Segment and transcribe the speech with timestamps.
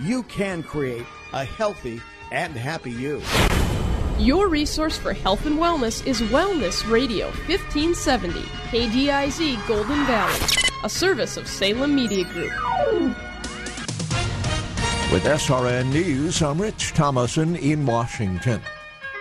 [0.00, 1.04] You can create
[1.34, 2.00] a healthy
[2.32, 3.20] and happy you.
[4.18, 10.40] Your resource for health and wellness is Wellness Radio 1570, KDIZ Golden Valley,
[10.84, 12.50] a service of Salem Media Group.
[15.12, 18.62] With SRN News, I'm Rich Thomason in Washington.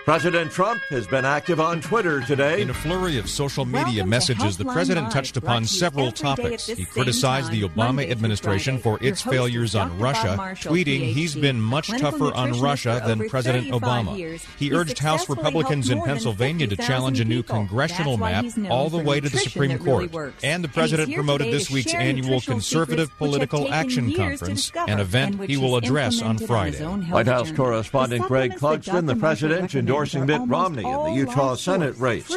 [0.09, 2.63] President Trump has been active on Twitter today.
[2.63, 6.66] In a flurry of social media messages, the president touched upon several topics.
[6.66, 12.34] He criticized the Obama administration for its failures on Russia, tweeting he's been much tougher
[12.34, 14.42] on Russia than President Obama.
[14.58, 19.19] He urged House Republicans in Pennsylvania to challenge a new congressional map all the way
[19.19, 20.12] to the Supreme Court.
[20.41, 25.75] And the president promoted this week's annual Conservative Political Action Conference, an event he will
[25.75, 26.84] address on Friday.
[26.84, 31.97] White House correspondent Greg Clugston, the president, endorsed endorsing Mitt Romney in the Utah Senate
[31.97, 32.28] race.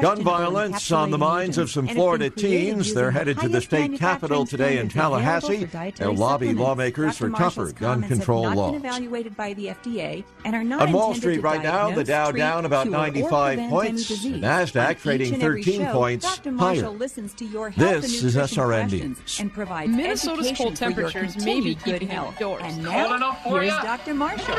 [0.00, 2.94] Gun violence on the minds of some Florida teens.
[2.94, 5.64] They're headed to the state capitol today in Tallahassee.
[5.96, 8.82] They'll lobby lawmakers for tougher gun control laws.
[8.84, 9.10] On
[10.92, 16.40] Wall Street right now, the Dow down about 95 points, the NASDAQ trading 13 points
[16.58, 16.90] higher.
[17.76, 19.40] This is SRN News.
[19.90, 22.62] Minnesota's cold temperatures may be keeping you indoors.
[22.64, 24.14] And now, here's Dr.
[24.14, 24.54] Marshall.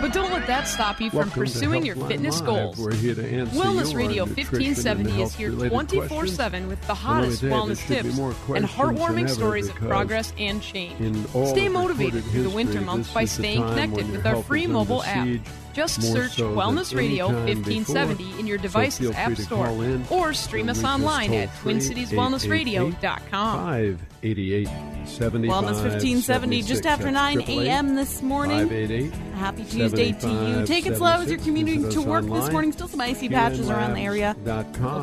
[0.00, 1.46] But don't let that stop you from Welcome
[1.80, 2.78] pursuing your fitness goals.
[2.78, 7.22] We're here to answer Wellness Radio 1570 is here 24 7 with the And let
[7.22, 11.26] me hottest wellness tips and heartwarming stories of progress and change.
[11.48, 15.28] Stay motivated through the winter months by staying connected with our free mobile app.
[15.72, 18.40] Just search so Wellness Radio 1570 before.
[18.40, 20.04] in your device's free app store in.
[20.10, 23.98] or stream us online at TwinCitiesWellnessRadio.com.
[24.22, 24.68] 588
[25.08, 27.94] 75 Wellness 1570 just after 9 a.m.
[27.94, 29.10] this morning.
[29.32, 30.66] Happy Tuesday to you.
[30.66, 32.72] Take it slow as you're commuting to work this morning.
[32.72, 34.36] Still some icy patches around the area.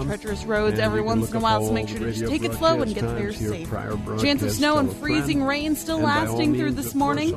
[0.03, 2.79] Treacherous roads every once in a while, so make sure to just take it slow
[2.81, 3.69] and get there safe.
[4.21, 7.33] Chance of snow and freezing rain still lasting through this morning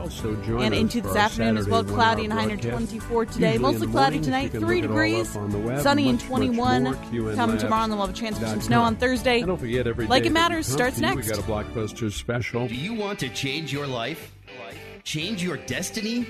[0.60, 1.82] and into this afternoon as well.
[1.82, 3.56] Cloudy and high near 24 today.
[3.56, 5.30] Mostly cloudy tonight, 3 degrees.
[5.80, 6.94] Sunny and 21.
[7.34, 9.41] Come tomorrow, and then we'll have a chance for some snow on Thursday.
[9.41, 11.30] Don't forget, every Like It Matters starts next.
[11.70, 12.66] Blockbuster special.
[12.66, 14.32] Do you want to change your life?
[15.03, 16.26] Change your destiny?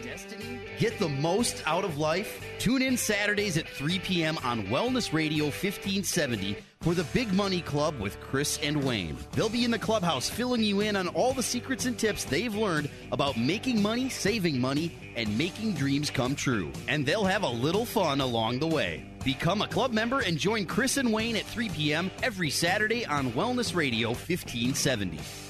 [0.78, 2.43] Get the most out of life?
[2.59, 4.39] Tune in Saturdays at 3 p.m.
[4.45, 9.19] on Wellness Radio 1570 for the Big Money Club with Chris and Wayne.
[9.33, 12.55] They'll be in the clubhouse filling you in on all the secrets and tips they've
[12.55, 16.71] learned about making money, saving money, and making dreams come true.
[16.87, 19.09] And they'll have a little fun along the way.
[19.25, 22.10] Become a club member and join Chris and Wayne at 3 p.m.
[22.22, 25.50] every Saturday on Wellness Radio 1570.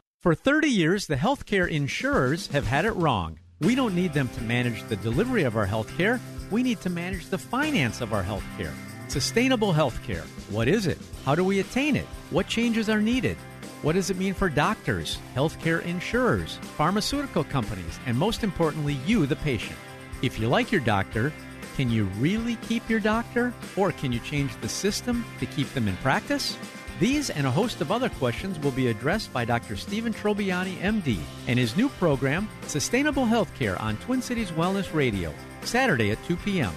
[0.21, 3.39] For 30 years, the healthcare insurers have had it wrong.
[3.59, 6.19] We don't need them to manage the delivery of our healthcare.
[6.51, 8.71] We need to manage the finance of our healthcare.
[9.07, 10.21] Sustainable healthcare.
[10.51, 10.99] What is it?
[11.25, 12.05] How do we attain it?
[12.29, 13.35] What changes are needed?
[13.81, 19.37] What does it mean for doctors, healthcare insurers, pharmaceutical companies, and most importantly, you, the
[19.37, 19.79] patient?
[20.21, 21.33] If you like your doctor,
[21.77, 23.55] can you really keep your doctor?
[23.75, 26.55] Or can you change the system to keep them in practice?
[27.01, 29.75] These and a host of other questions will be addressed by Dr.
[29.75, 31.17] Stephen Trobiani, MD,
[31.47, 35.33] and his new program, Sustainable Healthcare on Twin Cities Wellness Radio,
[35.63, 36.71] Saturday at 2 p.m.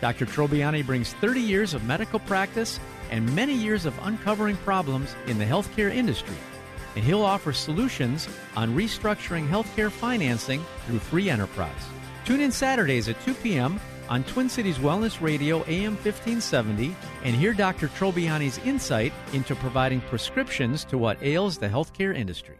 [0.00, 0.24] Dr.
[0.24, 2.78] Trobiani brings 30 years of medical practice
[3.10, 6.36] and many years of uncovering problems in the healthcare industry,
[6.94, 11.72] and he'll offer solutions on restructuring healthcare financing through free enterprise.
[12.24, 13.80] Tune in Saturdays at 2 p.m.
[14.08, 16.94] on Twin Cities Wellness Radio AM 1570
[17.24, 17.88] and hear Dr.
[17.88, 22.56] Trobiani's insight into providing prescriptions to what ails the healthcare industry.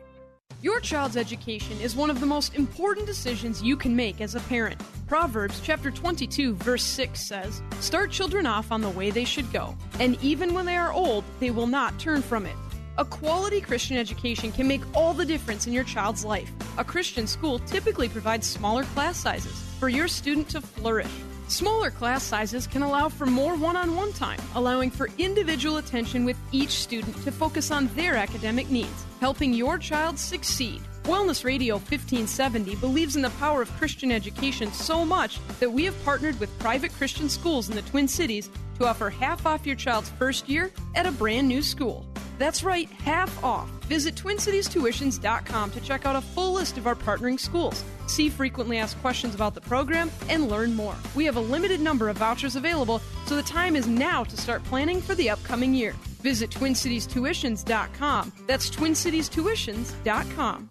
[0.62, 4.40] Your child's education is one of the most important decisions you can make as a
[4.40, 4.80] parent.
[5.06, 9.76] Proverbs chapter 22 verse 6 says, "Start children off on the way they should go,
[10.00, 12.56] and even when they are old, they will not turn from it."
[12.98, 16.50] A quality Christian education can make all the difference in your child's life.
[16.78, 21.12] A Christian school typically provides smaller class sizes for your student to flourish.
[21.48, 26.24] Smaller class sizes can allow for more one on one time, allowing for individual attention
[26.24, 30.82] with each student to focus on their academic needs, helping your child succeed.
[31.04, 36.04] Wellness Radio 1570 believes in the power of Christian education so much that we have
[36.04, 38.50] partnered with private Christian schools in the Twin Cities
[38.80, 42.04] to offer half off your child's first year at a brand new school.
[42.38, 43.70] That's right, half off.
[43.86, 47.84] Visit TwinCitiesTuitions.com to check out a full list of our partnering schools.
[48.06, 50.94] See frequently asked questions about the program and learn more.
[51.14, 54.64] We have a limited number of vouchers available, so the time is now to start
[54.64, 55.92] planning for the upcoming year.
[56.22, 58.32] Visit TwinCitiesTuitions.com.
[58.46, 60.70] That's TwinCitiesTuitions.com.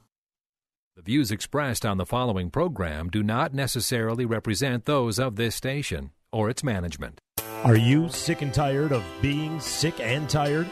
[0.96, 6.12] The views expressed on the following program do not necessarily represent those of this station
[6.32, 7.20] or its management.
[7.66, 10.72] Are you sick and tired of being sick and tired?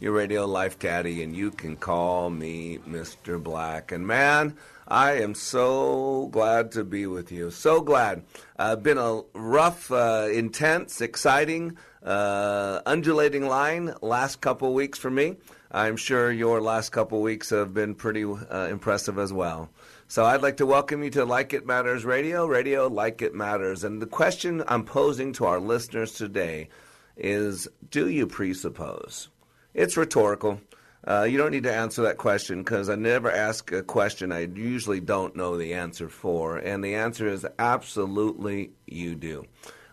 [0.00, 3.42] your radio life caddy, and you can call me Mr.
[3.42, 3.90] Black.
[3.90, 4.56] And man,
[4.86, 7.50] I am so glad to be with you.
[7.50, 8.22] So glad.
[8.58, 15.36] Uh, been a rough, uh, intense, exciting, uh, undulating line last couple weeks for me.
[15.70, 19.68] I'm sure your last couple weeks have been pretty uh, impressive as well.
[20.06, 23.84] So I'd like to welcome you to Like It Matters Radio, Radio Like It Matters.
[23.84, 26.68] And the question I'm posing to our listeners today
[27.16, 29.28] is Do you presuppose?
[29.78, 30.60] It's rhetorical.
[31.06, 34.40] Uh, you don't need to answer that question because I never ask a question I
[34.40, 36.56] usually don't know the answer for.
[36.56, 39.44] And the answer is absolutely you do.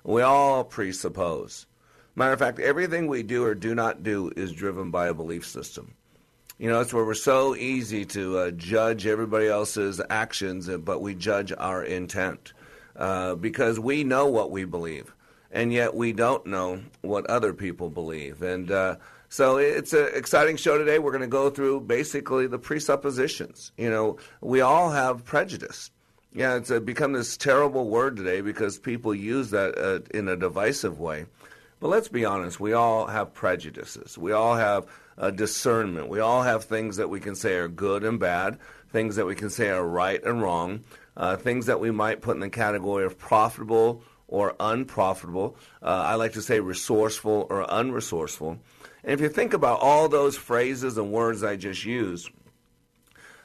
[0.03, 1.67] We all presuppose.
[2.15, 5.45] Matter of fact, everything we do or do not do is driven by a belief
[5.45, 5.93] system.
[6.57, 11.13] You know, it's where we're so easy to uh, judge everybody else's actions, but we
[11.13, 12.53] judge our intent
[12.95, 15.13] uh, because we know what we believe,
[15.51, 18.41] and yet we don't know what other people believe.
[18.41, 18.95] And uh,
[19.35, 20.97] so it's an exciting show today.
[20.97, 23.73] We're going to go through basically the presuppositions.
[23.77, 25.91] You know, we all have prejudice.
[26.31, 31.01] Yeah, it's become this terrible word today because people use that uh, in a divisive
[31.01, 31.25] way.
[31.81, 34.17] But let's be honest, we all have prejudices.
[34.17, 34.85] We all have
[35.17, 36.07] a discernment.
[36.07, 38.57] We all have things that we can say are good and bad,
[38.93, 40.85] things that we can say are right and wrong,
[41.17, 45.57] uh, things that we might put in the category of profitable or unprofitable.
[45.81, 48.59] Uh, I like to say resourceful or unresourceful.
[49.05, 52.31] And if you think about all those phrases and words I just used,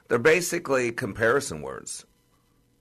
[0.08, 2.06] they're basically comparison words.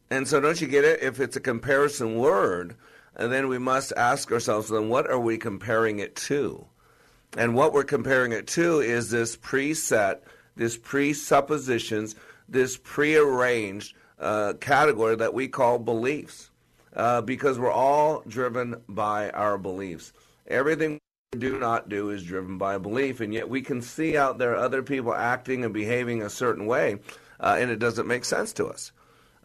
[0.09, 1.03] And so, don't you get it?
[1.03, 2.77] If it's a comparison word,
[3.15, 6.65] then we must ask ourselves, then what are we comparing it to?
[7.37, 10.21] And what we're comparing it to is this preset,
[10.55, 12.15] this presuppositions,
[12.47, 16.49] this prearranged uh, category that we call beliefs,
[16.95, 20.13] uh, because we're all driven by our beliefs.
[20.47, 20.99] Everything
[21.37, 24.81] do not do is driven by belief, and yet we can see out there other
[24.81, 26.97] people acting and behaving a certain way,
[27.39, 28.91] uh, and it doesn't make sense to us.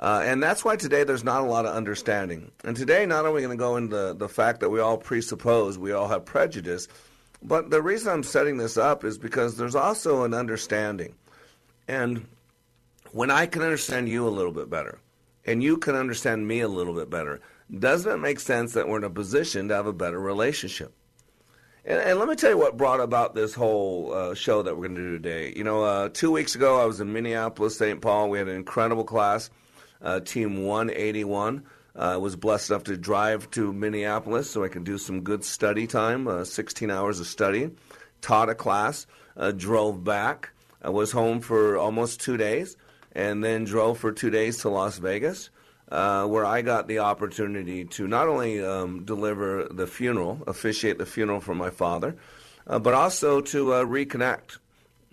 [0.01, 2.51] Uh, and that's why today there's not a lot of understanding.
[2.65, 5.93] And today, not only going to go into the fact that we all presuppose, we
[5.93, 6.89] all have prejudice,
[7.43, 11.15] but the reason I'm setting this up is because there's also an understanding.
[11.87, 12.27] And
[13.13, 15.01] when I can understand you a little bit better,
[15.45, 17.43] and you can understand me a little bit better,
[17.79, 20.95] doesn't it make sense that we're in a position to have a better relationship?
[21.87, 24.89] And, and, let me tell you what brought about this whole uh, show that we're
[24.89, 25.53] going to do today.
[25.55, 28.01] You know, uh, two weeks ago I was in Minneapolis, St.
[28.01, 28.31] Paul.
[28.31, 29.51] We had an incredible class,
[30.01, 31.63] uh, Team 181.
[31.95, 35.45] I uh, was blessed enough to drive to Minneapolis so I could do some good
[35.45, 37.71] study time, uh, 16 hours of study.
[38.23, 40.53] Taught a class, uh, drove back.
[40.81, 42.79] I was home for almost two days,
[43.13, 45.51] and then drove for two days to Las Vegas
[45.95, 51.07] uh, where I got the opportunity to not only um, deliver the funeral, officiate the
[51.07, 52.17] funeral for my father,
[52.67, 54.59] uh, but also to uh, reconnect,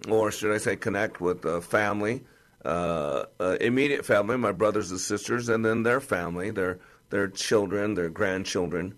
[0.10, 2.24] or should I say, connect with the family,
[2.66, 6.80] uh, uh, immediate family, my brothers and sisters, and then their family, their
[7.12, 8.96] their children, their grandchildren,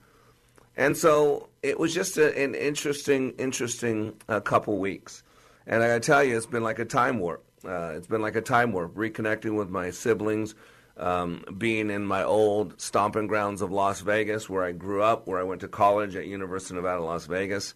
[0.78, 5.24] and so it was just a, an interesting, interesting uh, couple weeks.
[5.68, 7.44] And I got to tell you, it's been like a time warp.
[7.66, 10.56] it's been like a time warp, reconnecting with my siblings
[10.98, 15.40] um, being in my old stomping grounds of Las Vegas, where I grew up, where
[15.40, 17.74] I went to college at University of Nevada, Las Vegas.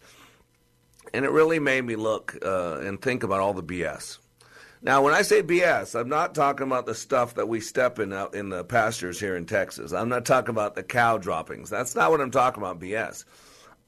[1.12, 4.18] And it really made me look uh, and think about all the BS.
[4.80, 8.12] Now, when I say BS, I'm not talking about the stuff that we step in
[8.12, 9.92] out in the pastures here in Texas.
[9.92, 11.68] I'm not talking about the cow droppings.
[11.68, 13.24] That's not what I'm talking about, BS.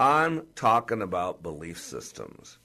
[0.01, 2.59] I'm talking about belief systems.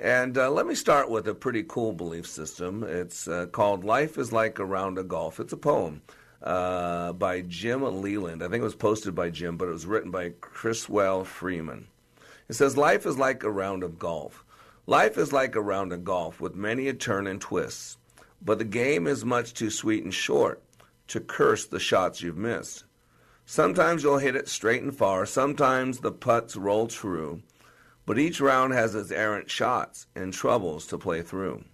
[0.00, 2.82] And uh, let me start with a pretty cool belief system.
[2.82, 5.38] It's uh, called Life is Like a Round of Golf.
[5.38, 6.00] It's a poem
[6.42, 8.42] uh, by Jim Leland.
[8.42, 11.86] I think it was posted by Jim, but it was written by Criswell Freeman.
[12.48, 14.42] It says, Life is like a round of golf.
[14.86, 17.98] Life is like a round of golf with many a turn and twists,
[18.40, 20.62] but the game is much too sweet and short
[21.08, 22.84] to curse the shots you've missed.
[23.44, 27.42] Sometimes you'll hit it straight and far, sometimes the putts roll true,
[28.06, 31.64] but each round has its errant shots and troubles to play through.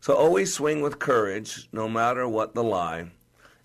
[0.00, 3.10] So always swing with courage, no matter what the lie,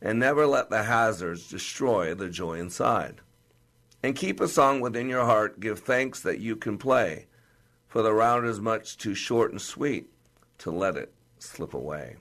[0.02, 3.22] and never let the hazards destroy the joy inside.
[4.04, 7.28] And keep a song within your heart, give thanks that you can play
[7.96, 10.10] for the round is much too short and sweet
[10.58, 12.18] to let it slip away.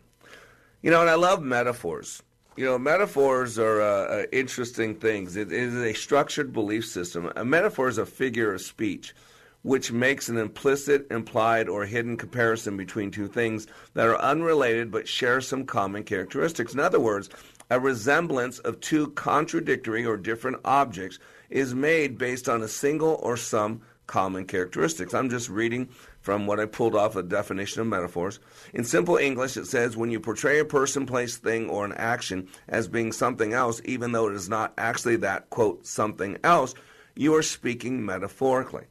[0.82, 2.22] You know, and I love metaphors.
[2.54, 5.34] You know, metaphors are uh, uh, interesting things.
[5.34, 7.32] It is a structured belief system.
[7.34, 9.16] A metaphor is a figure of speech
[9.64, 15.08] which makes an implicit, implied, or hidden comparison between two things that are unrelated but
[15.08, 16.74] share some common characteristics.
[16.74, 17.30] In other words,
[17.70, 21.18] a resemblance of two contradictory or different objects
[21.48, 25.14] is made based on a single or some common characteristics.
[25.14, 25.88] I'm just reading
[26.20, 28.40] from what I pulled off a definition of metaphors.
[28.74, 32.48] In simple English, it says when you portray a person, place, thing, or an action
[32.68, 36.74] as being something else, even though it is not actually that, quote, something else,
[37.14, 38.84] you are speaking metaphorically.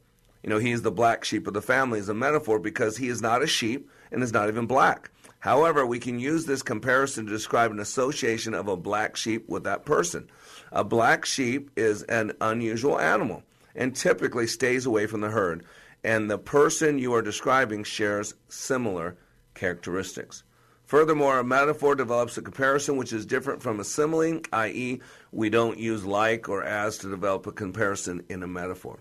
[0.44, 3.08] You know, he is the black sheep of the family is a metaphor because he
[3.08, 5.10] is not a sheep and is not even black.
[5.38, 9.64] However, we can use this comparison to describe an association of a black sheep with
[9.64, 10.28] that person.
[10.70, 13.42] A black sheep is an unusual animal
[13.74, 15.64] and typically stays away from the herd.
[16.04, 19.16] And the person you are describing shares similar
[19.54, 20.44] characteristics.
[20.84, 25.00] Furthermore, a metaphor develops a comparison which is different from a simile, i.e.,
[25.32, 28.98] we don't use like or as to develop a comparison in a metaphor.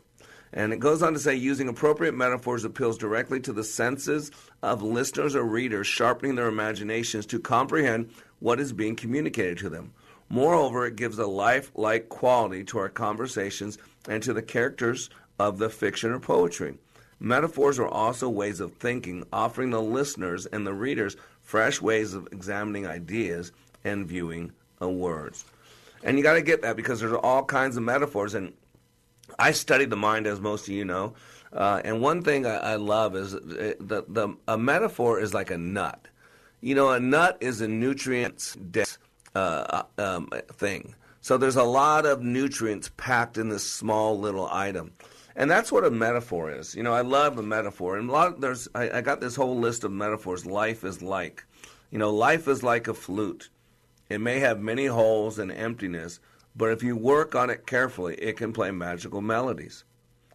[0.53, 4.29] And it goes on to say using appropriate metaphors appeals directly to the senses
[4.61, 9.93] of listeners or readers, sharpening their imaginations to comprehend what is being communicated to them.
[10.29, 15.69] Moreover, it gives a life-like quality to our conversations and to the characters of the
[15.69, 16.75] fiction or poetry.
[17.19, 22.27] Metaphors are also ways of thinking, offering the listeners and the readers fresh ways of
[22.31, 23.51] examining ideas
[23.83, 25.45] and viewing words.
[26.03, 28.33] And you got to get that because there's all kinds of metaphors.
[28.33, 28.53] And
[29.39, 31.13] I study the mind, as most of you know.
[31.51, 35.51] Uh, and one thing I, I love is uh, the, the a metaphor is like
[35.51, 36.07] a nut.
[36.61, 38.97] You know, a nut is a nutrient dense
[39.35, 40.95] uh, um, thing.
[41.21, 44.91] So there's a lot of nutrients packed in this small little item.
[45.35, 46.75] And that's what a metaphor is.
[46.75, 47.97] You know, I love a metaphor.
[47.97, 50.45] And a lot there's I, I got this whole list of metaphors.
[50.45, 51.45] Life is like.
[51.91, 53.49] You know, life is like a flute.
[54.09, 56.19] It may have many holes and emptiness,
[56.55, 59.83] but if you work on it carefully, it can play magical melodies.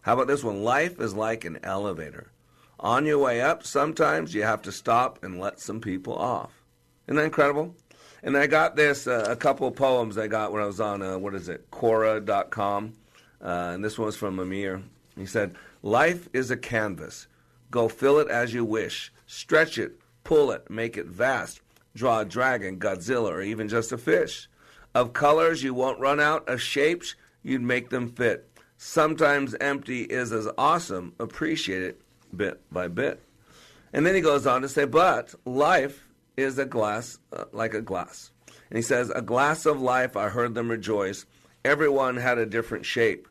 [0.01, 0.63] How about this one?
[0.63, 2.31] Life is like an elevator.
[2.79, 6.63] On your way up, sometimes you have to stop and let some people off.
[7.07, 7.75] Isn't that incredible?
[8.23, 11.01] And I got this, uh, a couple of poems I got when I was on,
[11.01, 12.93] uh, what is it, Quora.com.
[13.41, 14.81] Uh, and this one was from Amir.
[15.17, 17.27] He said, Life is a canvas.
[17.71, 19.13] Go fill it as you wish.
[19.27, 21.61] Stretch it, pull it, make it vast.
[21.95, 24.49] Draw a dragon, Godzilla, or even just a fish.
[24.99, 26.49] Of colors, you won't run out.
[26.49, 28.51] Of shapes, you'd make them fit.
[28.75, 31.13] Sometimes empty is as awesome.
[31.21, 32.01] Appreciate it
[32.35, 33.23] bit by bit.
[33.93, 37.81] And then he goes on to say, but life is a glass, uh, like a
[37.81, 38.31] glass.
[38.69, 41.25] And he says, A glass of life, I heard them rejoice.
[41.63, 43.29] Everyone had a different shape.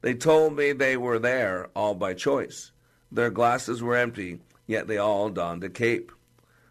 [0.00, 2.72] They told me they were there all by choice.
[3.12, 6.10] Their glasses were empty, yet they all donned a cape.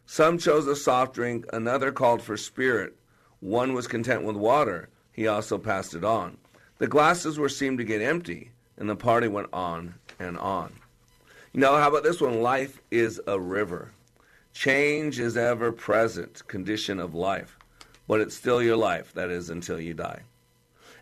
[0.05, 2.97] Some chose a soft drink, another called for spirit.
[3.43, 6.37] One was content with water, he also passed it on.
[6.77, 10.71] The glasses were seemed to get empty, and the party went on and on.
[11.51, 12.41] You know, how about this one?
[12.41, 13.91] Life is a river.
[14.53, 17.59] Change is ever present condition of life,
[18.07, 19.13] but it's still your life.
[19.13, 20.21] That is until you die.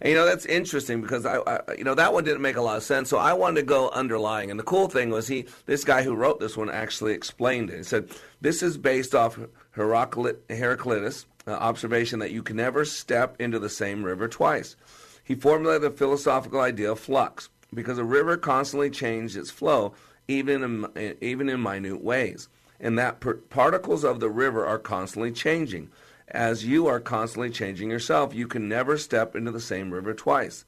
[0.01, 2.62] And you know that's interesting because I, I, you know that one didn't make a
[2.62, 3.07] lot of sense.
[3.07, 4.50] So I wanted to go underlying.
[4.50, 7.77] And the cool thing was he, this guy who wrote this one, actually explained it.
[7.77, 8.10] He said
[8.41, 9.38] this is based off
[9.71, 14.75] Heraclitus' uh, observation that you can never step into the same river twice.
[15.24, 19.93] He formulated the philosophical idea of flux because a river constantly changes its flow,
[20.27, 20.63] even
[20.95, 22.50] in, even in minute ways
[22.81, 25.89] and that per- particles of the river are constantly changing.
[26.27, 30.65] As you are constantly changing yourself, you can never step into the same river twice.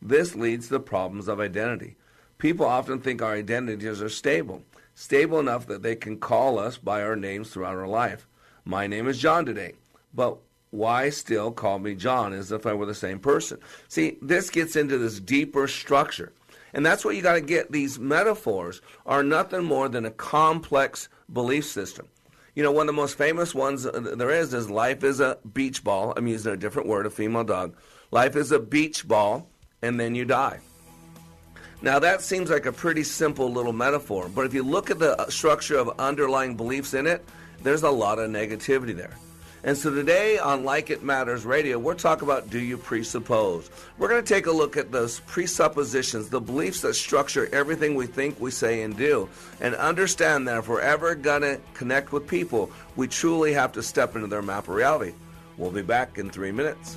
[0.00, 1.96] This leads to the problems of identity.
[2.38, 4.62] People often think our identities are stable.
[4.94, 8.26] stable enough that they can call us by our names throughout our life.
[8.64, 9.74] My name is John today,
[10.16, 10.38] but
[10.70, 13.58] why still call me John as if I were the same person?
[13.88, 16.32] See, this gets into this deeper structure.
[16.74, 17.72] And that's what you got to get.
[17.72, 22.08] These metaphors are nothing more than a complex belief system.
[22.54, 25.38] You know, one of the most famous ones uh, there is is life is a
[25.52, 26.12] beach ball.
[26.16, 27.76] I'm using a different word, a female dog.
[28.10, 29.48] Life is a beach ball,
[29.82, 30.60] and then you die.
[31.82, 35.20] Now, that seems like a pretty simple little metaphor, but if you look at the
[35.20, 37.24] uh, structure of underlying beliefs in it,
[37.62, 39.16] there's a lot of negativity there.
[39.66, 43.68] And so today on Like It Matters Radio, we're talking about do you presuppose?
[43.98, 48.06] We're going to take a look at those presuppositions, the beliefs that structure everything we
[48.06, 49.28] think, we say, and do,
[49.60, 53.82] and understand that if we're ever going to connect with people, we truly have to
[53.82, 55.14] step into their map of reality.
[55.58, 56.96] We'll be back in three minutes.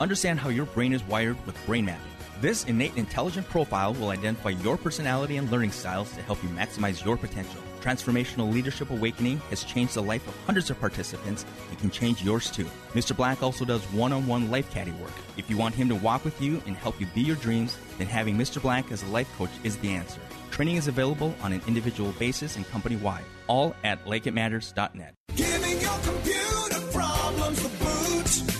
[0.00, 2.10] Understand how your brain is wired with brain mapping.
[2.40, 7.04] This innate intelligent profile will identify your personality and learning styles to help you maximize
[7.04, 7.60] your potential.
[7.82, 12.50] Transformational Leadership Awakening has changed the life of hundreds of participants and can change yours
[12.50, 12.64] too.
[12.94, 13.14] Mr.
[13.14, 15.12] Black also does one on one life caddy work.
[15.36, 18.06] If you want him to walk with you and help you be your dreams, then
[18.06, 18.60] having Mr.
[18.60, 20.20] Black as a life coach is the answer.
[20.50, 25.14] Training is available on an individual basis and company wide, all at likeitmatters.net.
[25.36, 28.59] Giving your computer problems the boot.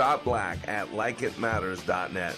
[0.00, 2.36] mr.black at likeitmatters.net.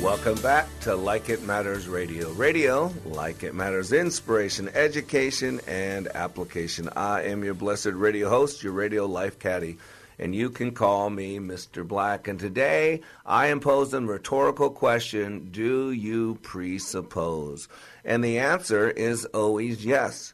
[0.00, 2.30] Welcome back to Like It Matters Radio.
[2.32, 6.90] Radio, like it matters, inspiration, education, and application.
[6.94, 9.78] I am your blessed radio host, your radio life caddy,
[10.18, 11.86] and you can call me Mr.
[11.88, 12.28] Black.
[12.28, 17.68] And today I am posing a rhetorical question Do you presuppose?
[18.04, 20.33] And the answer is always yes.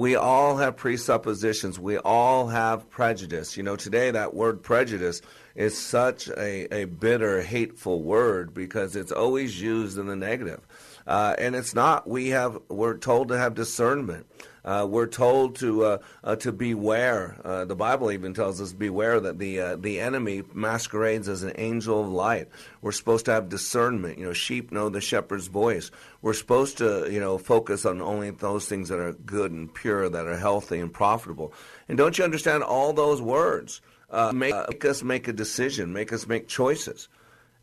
[0.00, 1.78] We all have presuppositions.
[1.78, 3.58] We all have prejudice.
[3.58, 5.20] You know, today that word prejudice
[5.54, 10.60] is such a, a bitter, hateful word because it's always used in the negative.
[11.06, 12.08] Uh, and it's not.
[12.08, 14.26] We have we're told to have discernment.
[14.62, 17.36] Uh, we're told to uh, uh to beware.
[17.42, 21.52] Uh, the Bible even tells us beware that the uh, the enemy masquerades as an
[21.56, 22.48] angel of light.
[22.82, 24.18] We're supposed to have discernment.
[24.18, 25.90] You know, sheep know the shepherd's voice.
[26.22, 30.08] We're supposed to you know focus on only those things that are good and pure,
[30.08, 31.52] that are healthy and profitable.
[31.88, 33.80] And don't you understand all those words?
[34.10, 37.08] Uh, make, uh, make us make a decision, make us make choices.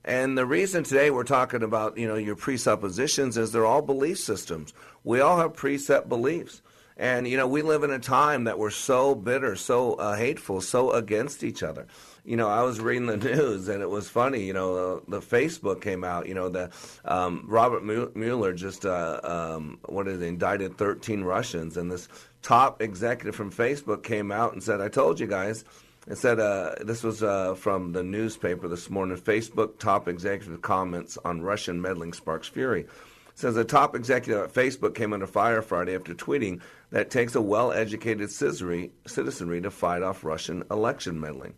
[0.08, 4.20] And the reason today we're talking about, you know, your presuppositions is they're all belief
[4.20, 4.74] systems.
[5.04, 6.62] We all have preset beliefs.
[6.96, 10.62] And, you know, we live in a time that we're so bitter, so uh, hateful,
[10.62, 11.86] so against each other.
[12.26, 14.46] You know, I was reading the news and it was funny.
[14.46, 16.28] You know, uh, the Facebook came out.
[16.28, 16.72] You know, the
[17.06, 17.84] um, Robert
[18.16, 22.08] Mueller just uh, um, what is it, indicted 13 Russians, and this
[22.42, 25.64] top executive from Facebook came out and said, "I told you guys."
[26.08, 29.18] It said uh, this was uh, from the newspaper this morning.
[29.18, 32.82] Facebook top executive comments on Russian meddling sparks fury.
[32.82, 32.88] It
[33.36, 37.36] says a top executive at Facebook came under fire Friday after tweeting that it takes
[37.36, 41.56] a well-educated citizenry to fight off Russian election meddling.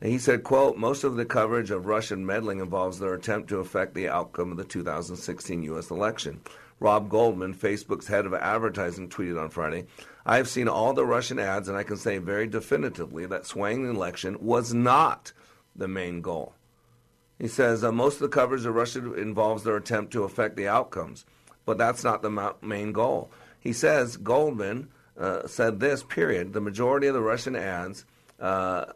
[0.00, 3.58] And he said, quote, most of the coverage of Russian meddling involves their attempt to
[3.58, 5.90] affect the outcome of the 2016 U.S.
[5.90, 6.40] election.
[6.80, 9.86] Rob Goldman, Facebook's head of advertising, tweeted on Friday,
[10.24, 13.84] I have seen all the Russian ads, and I can say very definitively that swaying
[13.84, 15.32] the election was not
[15.74, 16.54] the main goal.
[17.38, 20.68] He says uh, most of the coverage of Russia involves their attempt to affect the
[20.68, 21.24] outcomes,
[21.64, 23.30] but that's not the main goal.
[23.60, 24.88] He says Goldman
[25.18, 26.02] uh, said this.
[26.02, 26.52] Period.
[26.52, 28.04] The majority of the Russian ads
[28.40, 28.86] uh,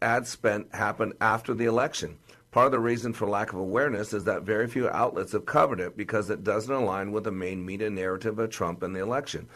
[0.00, 2.18] ad spent happened after the election.
[2.56, 5.78] Part of the reason for lack of awareness is that very few outlets have covered
[5.78, 9.46] it because it doesn't align with the main media narrative of Trump and the election.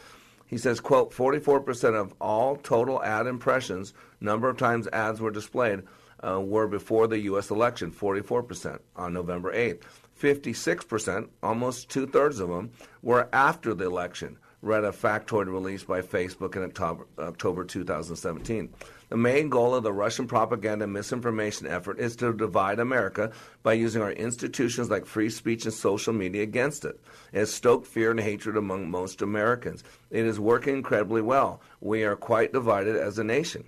[0.46, 5.84] He says, quote, 44% of all total ad impressions, number of times ads were displayed,
[6.22, 7.48] uh, were before the U.S.
[7.48, 9.80] election, 44% on November 8th.
[10.20, 16.02] 56%, almost two thirds of them, were after the election, read a factoid released by
[16.02, 18.68] Facebook in October, October 2017.
[19.10, 23.32] The main goal of the Russian propaganda and misinformation effort is to divide America
[23.64, 27.00] by using our institutions like free speech and social media against it.
[27.32, 29.82] It has stoked fear and hatred among most Americans.
[30.12, 31.60] It is working incredibly well.
[31.80, 33.64] We are quite divided as a nation.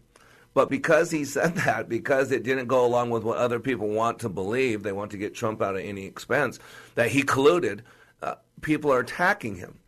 [0.55, 4.20] But because he said that, because it didn't go along with what other people want
[4.20, 6.61] to believe, they want to get Trump out at any expense,
[6.94, 7.81] that he colluded,
[8.22, 9.81] uh, people are attacking him.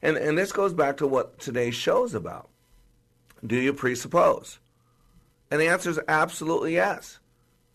[0.00, 2.48] And, and this goes back to what today's show is about.
[3.46, 4.58] Do you presuppose?
[5.52, 7.18] And the answer is absolutely yes.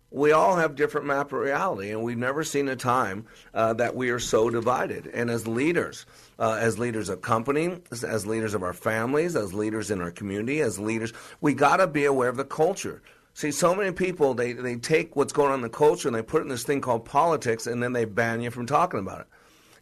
[0.09, 3.95] We all have different map of reality, and we've never seen a time uh, that
[3.95, 5.05] we are so divided.
[5.13, 6.07] And as leaders,
[6.39, 10.09] uh, as leaders of company, as, as leaders of our families, as leaders in our
[10.09, 13.03] community, as leaders, we got to be aware of the culture.
[13.35, 16.23] See, so many people they they take what's going on in the culture and they
[16.23, 19.21] put it in this thing called politics, and then they ban you from talking about
[19.21, 19.27] it.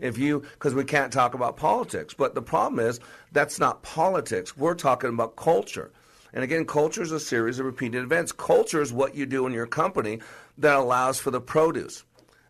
[0.02, 3.00] If you, because we can't talk about politics, but the problem is
[3.32, 4.58] that's not politics.
[4.58, 5.94] We're talking about culture.
[6.36, 8.34] And again, culture is a series of repeated events.
[8.34, 10.20] Culture is what you do in your company
[10.58, 12.04] that allows for the produce.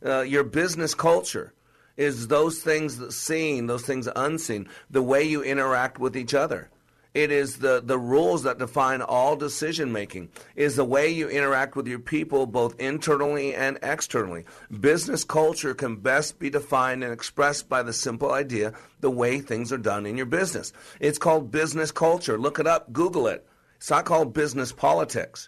[0.03, 1.53] Uh, your business culture
[1.95, 6.69] is those things seen, those things unseen, the way you interact with each other.
[7.13, 11.77] It is the, the rules that define all decision making, is the way you interact
[11.77, 14.43] with your people both internally and externally.
[14.81, 19.71] Business culture can best be defined and expressed by the simple idea the way things
[19.71, 20.73] are done in your business.
[20.99, 22.37] It's called business culture.
[22.37, 23.47] Look it up, Google it.
[23.85, 25.47] It's not called business politics.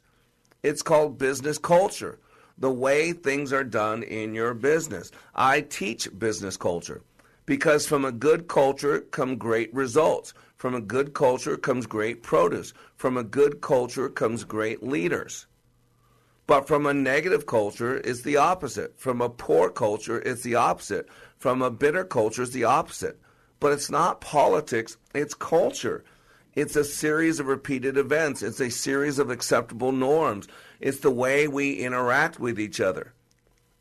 [0.62, 2.20] It's called business culture,
[2.56, 5.10] the way things are done in your business.
[5.34, 7.02] I teach business culture
[7.48, 10.36] because from a good culture come great results.
[10.56, 12.76] From a good culture comes great produce.
[12.96, 15.48] From a good culture comes great leaders.
[16.46, 19.00] But from a negative culture, it's the opposite.
[19.00, 21.10] From a poor culture, it's the opposite.
[21.40, 23.20] From a bitter culture, it's the opposite.
[23.60, 26.04] But it's not politics, it's culture.
[26.58, 28.42] It's a series of repeated events.
[28.42, 30.48] It's a series of acceptable norms.
[30.80, 33.14] It's the way we interact with each other.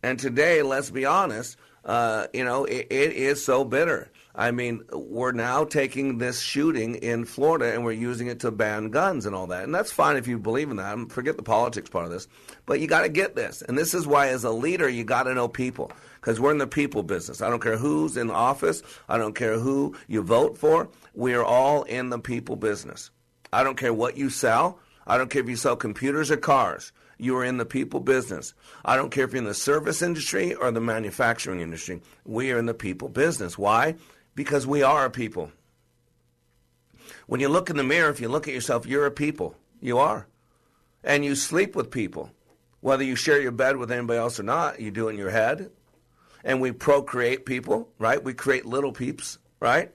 [0.02, 4.10] And today, let's be honest, uh, you know, it, it is so bitter.
[4.34, 8.90] I mean, we're now taking this shooting in Florida and we're using it to ban
[8.90, 9.64] guns and all that.
[9.64, 11.10] And that's fine if you believe in that.
[11.10, 12.28] Forget the politics part of this.
[12.66, 13.62] But you got to get this.
[13.62, 15.92] And this is why, as a leader, you got to know people
[16.26, 17.40] because we're in the people business.
[17.40, 20.88] I don't care who's in office, I don't care who you vote for.
[21.14, 23.12] We are all in the people business.
[23.52, 24.80] I don't care what you sell.
[25.06, 26.90] I don't care if you sell computers or cars.
[27.16, 28.54] You are in the people business.
[28.84, 32.02] I don't care if you're in the service industry or the manufacturing industry.
[32.24, 33.56] We are in the people business.
[33.56, 33.94] Why?
[34.34, 35.52] Because we are a people.
[37.28, 39.54] When you look in the mirror, if you look at yourself, you're a people.
[39.80, 40.26] You are.
[41.04, 42.32] And you sleep with people.
[42.80, 45.30] Whether you share your bed with anybody else or not, you do it in your
[45.30, 45.70] head.
[46.46, 48.22] And we procreate people, right?
[48.22, 49.92] We create little peeps, right?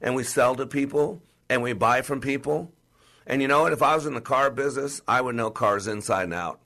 [0.00, 2.72] and we sell to people and we buy from people.
[3.26, 3.72] And you know what?
[3.72, 6.60] If I was in the car business, I would know cars inside and out.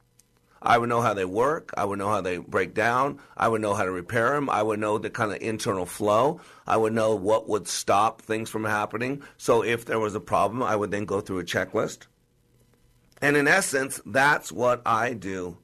[0.65, 1.75] I would know how they work.
[1.77, 3.19] I would know how they break down.
[3.37, 4.49] I would know how to repair them.
[4.49, 6.41] I would know the kind of internal flow.
[6.69, 9.25] I would know what would stop things from happening.
[9.39, 12.07] So if there was a problem, I would then go through a checklist.
[13.21, 15.59] And in essence, that's what I do.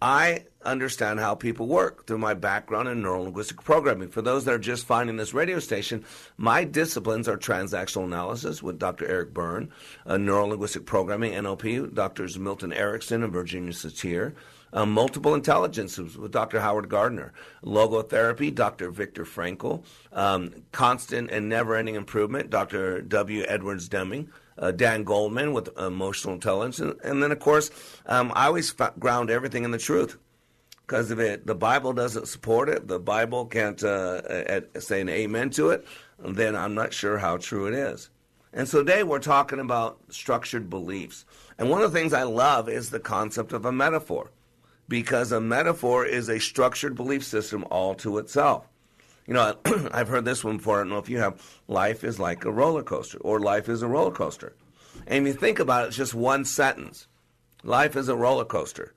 [0.00, 4.08] I understand how people work through my background in neurolinguistic programming.
[4.08, 6.04] For those that are just finding this radio station,
[6.36, 9.06] my disciplines are transactional analysis with Dr.
[9.06, 9.70] Eric Berne,
[10.06, 12.38] uh, neurolinguistic programming, NLP, Drs.
[12.38, 14.34] Milton Erickson and Virginia Satir,
[14.72, 16.60] um, multiple intelligences with Dr.
[16.60, 17.32] Howard Gardner,
[17.64, 18.90] logotherapy, Dr.
[18.90, 23.02] Viktor Frankl, um, constant and never ending improvement, Dr.
[23.02, 23.44] W.
[23.48, 24.30] Edwards Deming.
[24.58, 27.70] Uh, Dan Goldman with emotional intelligence, and, and then of course,
[28.04, 30.18] um, I always f- ground everything in the truth
[30.90, 35.50] because if it the Bible doesn't support it, the Bible can't uh, say an amen
[35.50, 35.86] to it,
[36.18, 38.10] then I'm not sure how true it is.
[38.52, 41.24] And so today we're talking about structured beliefs.
[41.58, 44.32] And one of the things I love is the concept of a metaphor
[44.88, 48.66] because a metaphor is a structured belief system all to itself.
[49.28, 49.58] You know,
[49.92, 50.78] I've heard this one before.
[50.78, 51.60] I don't know if you have.
[51.68, 54.56] Life is like a roller coaster, or life is a roller coaster.
[55.06, 57.06] And if you think about it, it's just one sentence.
[57.62, 58.92] Life is a roller coaster.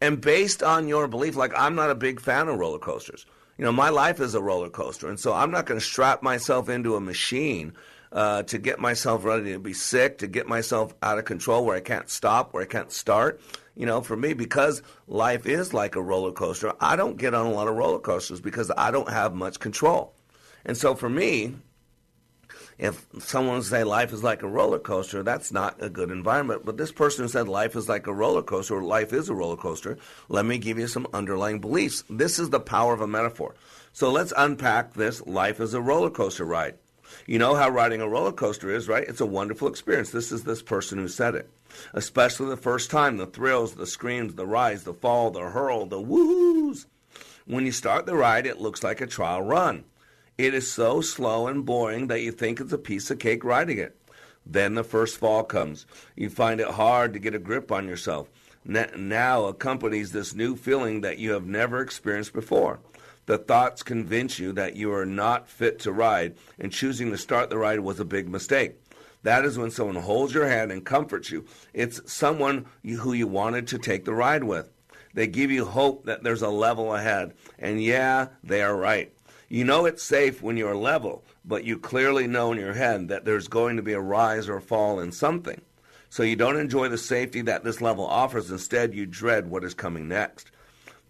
[0.00, 3.26] And based on your belief, like I'm not a big fan of roller coasters.
[3.56, 5.08] You know, my life is a roller coaster.
[5.08, 7.72] And so I'm not going to strap myself into a machine
[8.12, 11.76] uh, to get myself ready to be sick, to get myself out of control where
[11.76, 13.40] I can't stop, where I can't start
[13.78, 17.46] you know, for me, because life is like a roller coaster, I don't get on
[17.46, 20.12] a lot of roller coasters because I don't have much control.
[20.64, 21.54] And so for me,
[22.78, 26.64] if someone say life is like a roller coaster, that's not a good environment.
[26.64, 29.34] But this person who said life is like a roller coaster, or life is a
[29.34, 29.98] roller coaster.
[30.28, 32.04] Let me give you some underlying beliefs.
[32.08, 33.54] This is the power of a metaphor.
[33.92, 35.26] So let's unpack this.
[35.26, 36.76] Life is a roller coaster ride.
[37.26, 39.08] You know how riding a roller coaster is, right?
[39.08, 40.10] It's a wonderful experience.
[40.10, 41.50] This is this person who said it
[41.92, 46.00] especially the first time the thrills, the screams, the rise, the fall, the hurl, the
[46.00, 46.86] woohoos.
[47.46, 49.84] When you start the ride, it looks like a trial run.
[50.38, 53.78] It is so slow and boring that you think it's a piece of cake riding
[53.78, 53.96] it.
[54.46, 55.84] Then the first fall comes.
[56.14, 58.28] You find it hard to get a grip on yourself.
[58.64, 62.78] Now accompanies this new feeling that you have never experienced before.
[63.26, 67.50] The thoughts convince you that you are not fit to ride, and choosing to start
[67.50, 68.76] the ride was a big mistake.
[69.24, 71.46] That is when someone holds your hand and comforts you.
[71.74, 74.70] It's someone who you wanted to take the ride with.
[75.14, 77.34] They give you hope that there's a level ahead.
[77.58, 79.12] And yeah, they are right.
[79.50, 83.24] You know it's safe when you're level, but you clearly know in your head that
[83.24, 85.62] there's going to be a rise or fall in something.
[86.10, 88.50] So you don't enjoy the safety that this level offers.
[88.50, 90.50] Instead, you dread what is coming next.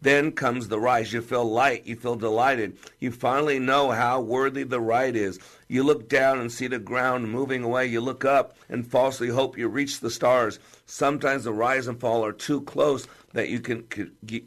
[0.01, 1.13] Then comes the rise.
[1.13, 1.85] You feel light.
[1.85, 2.79] You feel delighted.
[3.01, 5.41] You finally know how worthy the ride is.
[5.67, 7.87] You look down and see the ground moving away.
[7.87, 10.61] You look up and falsely hope you reach the stars.
[10.87, 13.85] Sometimes the rise and fall are too close that you can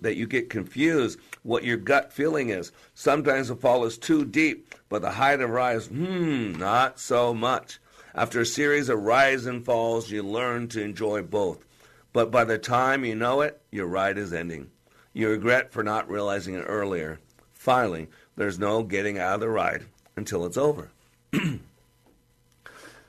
[0.01, 2.71] that you get confused what your gut feeling is.
[2.93, 7.79] Sometimes the fall is too deep, but the height of rise, hmm, not so much.
[8.13, 11.65] After a series of rise and falls, you learn to enjoy both.
[12.13, 14.69] But by the time you know it, your ride is ending.
[15.13, 17.19] You regret for not realizing it earlier.
[17.53, 20.91] Finally, there's no getting out of the ride until it's over.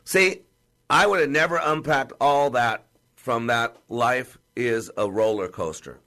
[0.04, 0.42] See,
[0.88, 2.84] I would have never unpacked all that
[3.16, 5.98] from that life is a roller coaster.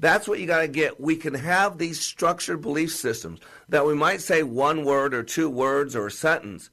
[0.00, 0.98] That's what you got to get.
[0.98, 5.50] We can have these structured belief systems that we might say one word or two
[5.50, 6.70] words or a sentence,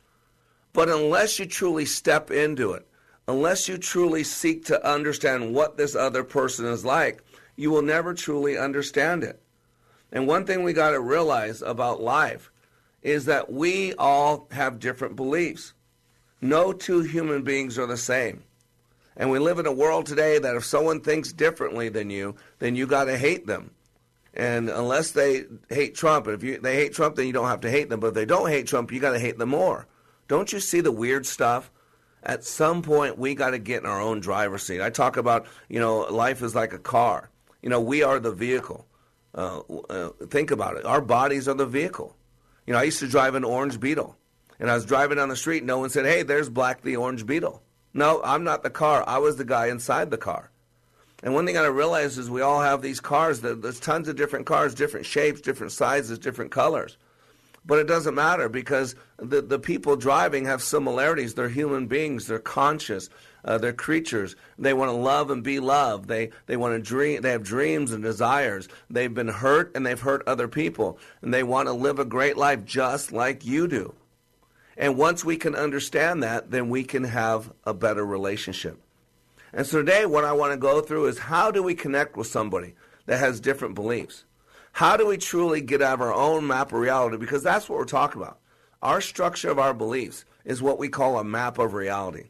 [0.72, 2.88] but unless you truly step into it,
[3.28, 7.22] unless you truly seek to understand what this other person is like,
[7.58, 9.42] you will never truly understand it.
[10.10, 12.50] And one thing we got to realize about life
[13.02, 15.74] is that we all have different beliefs.
[16.40, 18.44] No two human beings are the same.
[19.18, 22.76] And we live in a world today that if someone thinks differently than you, then
[22.76, 23.72] you got to hate them.
[24.34, 27.62] And unless they hate Trump, and if you, they hate Trump, then you don't have
[27.62, 28.00] to hate them.
[28.00, 29.88] But if they don't hate Trump, you got to hate them more.
[30.28, 31.72] Don't you see the weird stuff?
[32.22, 34.82] At some point, we got to get in our own driver's seat.
[34.82, 37.32] I talk about, you know, life is like a car.
[37.64, 38.86] You know, we are the vehicle.
[39.34, 40.86] Uh, uh, think about it.
[40.86, 42.16] Our bodies are the vehicle.
[42.66, 44.16] You know, I used to drive an orange Beetle,
[44.60, 45.60] and I was driving down the street.
[45.60, 47.62] And no one said, "Hey, there's Black the orange Beetle."
[47.98, 49.04] No, I'm not the car.
[49.08, 50.52] I was the guy inside the car.
[51.24, 53.42] And one thing I realized is we all have these cars.
[53.42, 56.96] There's tons of different cars, different shapes, different sizes, different colors.
[57.66, 61.34] But it doesn't matter because the, the people driving have similarities.
[61.34, 62.28] They're human beings.
[62.28, 63.10] They're conscious.
[63.44, 64.36] Uh, they're creatures.
[64.60, 66.08] They want to love and be loved.
[66.08, 67.22] They they want to dream.
[67.22, 68.70] They have dreams and desires.
[68.92, 72.38] They've been hurt and they've hurt other people, and they want to live a great
[72.38, 73.96] life just like you do.
[74.78, 78.80] And once we can understand that, then we can have a better relationship.
[79.52, 82.28] And so today, what I want to go through is how do we connect with
[82.28, 82.76] somebody
[83.08, 84.24] that has different beliefs?
[84.74, 87.18] How do we truly get out of our own map of reality?
[87.18, 88.40] Because that's what we're talking about.
[88.84, 92.26] Our structure of our beliefs is what we call a map of reality.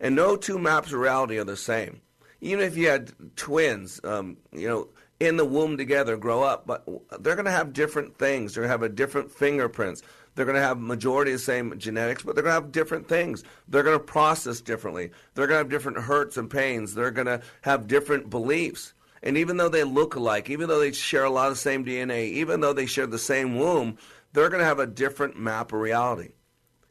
[0.00, 2.00] And no two maps of reality are the same.
[2.40, 4.88] Even if you had twins, um, you know,
[5.20, 6.84] in the womb together, grow up, but
[7.20, 8.54] they're going to have different things.
[8.54, 10.02] They're going to have a different fingerprints.
[10.36, 13.08] They're going to have majority of the same genetics, but they're going to have different
[13.08, 13.42] things.
[13.68, 15.10] They're going to process differently.
[15.34, 16.94] They're going to have different hurts and pains.
[16.94, 18.92] They're going to have different beliefs.
[19.22, 21.84] And even though they look alike, even though they share a lot of the same
[21.84, 23.96] DNA, even though they share the same womb,
[24.34, 26.32] they're going to have a different map of reality.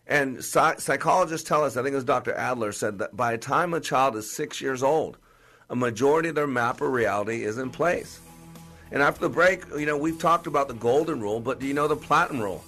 [0.07, 2.33] And psych- psychologists tell us, I think it was Dr.
[2.33, 5.17] Adler said that by the time a child is six years old,
[5.69, 8.19] a majority of their map of reality is in place.
[8.91, 11.73] And after the break, you know, we've talked about the golden rule, but do you
[11.75, 12.63] know the platinum rule?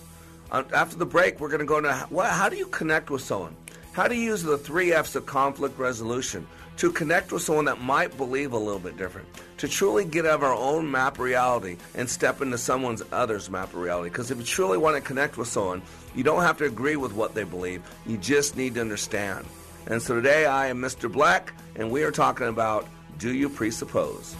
[0.51, 3.21] Uh, after the break, we're going to go into how, how do you connect with
[3.21, 3.55] someone?
[3.91, 7.81] How do you use the three F's of conflict resolution to connect with someone that
[7.81, 9.27] might believe a little bit different?
[9.57, 13.73] To truly get out of our own map reality and step into someone's other's map
[13.73, 14.09] reality.
[14.09, 15.81] Because if you truly want to connect with someone,
[16.15, 17.81] you don't have to agree with what they believe.
[18.05, 19.45] You just need to understand.
[19.87, 21.11] And so today I am Mr.
[21.11, 24.35] Black, and we are talking about Do You Presuppose?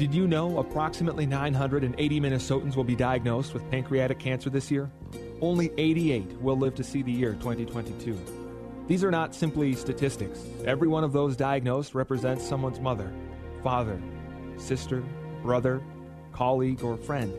[0.00, 4.90] Did you know approximately 980 Minnesotans will be diagnosed with pancreatic cancer this year?
[5.42, 8.18] Only 88 will live to see the year 2022.
[8.88, 10.42] These are not simply statistics.
[10.64, 13.12] Every one of those diagnosed represents someone's mother,
[13.62, 14.00] father,
[14.56, 15.04] sister,
[15.42, 15.82] brother,
[16.32, 17.34] colleague, or friend.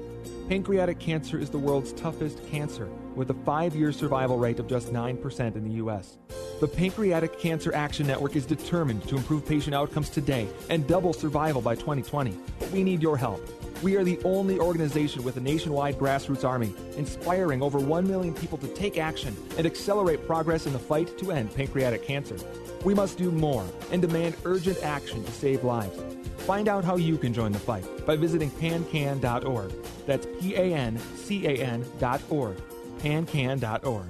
[0.52, 4.92] Pancreatic cancer is the world's toughest cancer, with a five year survival rate of just
[4.92, 6.18] 9% in the U.S.
[6.60, 11.62] The Pancreatic Cancer Action Network is determined to improve patient outcomes today and double survival
[11.62, 12.38] by 2020.
[12.60, 13.42] But we need your help.
[13.82, 18.58] We are the only organization with a nationwide grassroots army, inspiring over 1 million people
[18.58, 22.36] to take action and accelerate progress in the fight to end pancreatic cancer.
[22.84, 25.98] We must do more and demand urgent action to save lives.
[26.42, 29.72] Find out how you can join the fight by visiting pancan.org.
[30.06, 32.58] That's P A N C A N.org.
[33.00, 34.08] pancan.org.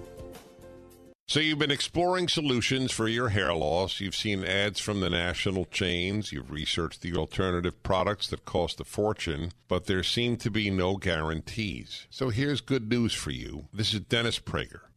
[1.32, 4.02] So you've been exploring solutions for your hair loss.
[4.02, 6.34] You've seen ads from the national chains.
[6.34, 10.98] You've researched the alternative products that cost a fortune, but there seem to be no
[10.98, 12.06] guarantees.
[12.10, 13.70] So here's good news for you.
[13.72, 14.82] This is Dennis Prager.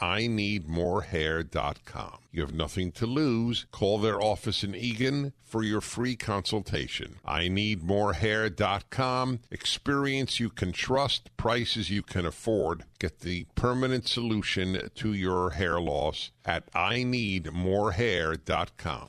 [0.00, 2.18] IneedMoreHair.com.
[2.30, 3.64] You have nothing to lose.
[3.70, 7.16] Call their office in Eagan for your free consultation.
[7.26, 9.40] IneedMoreHair.com.
[9.50, 12.84] Experience you can trust, prices you can afford.
[12.98, 19.08] Get the permanent solution to your hair loss at IneedMoreHair.com.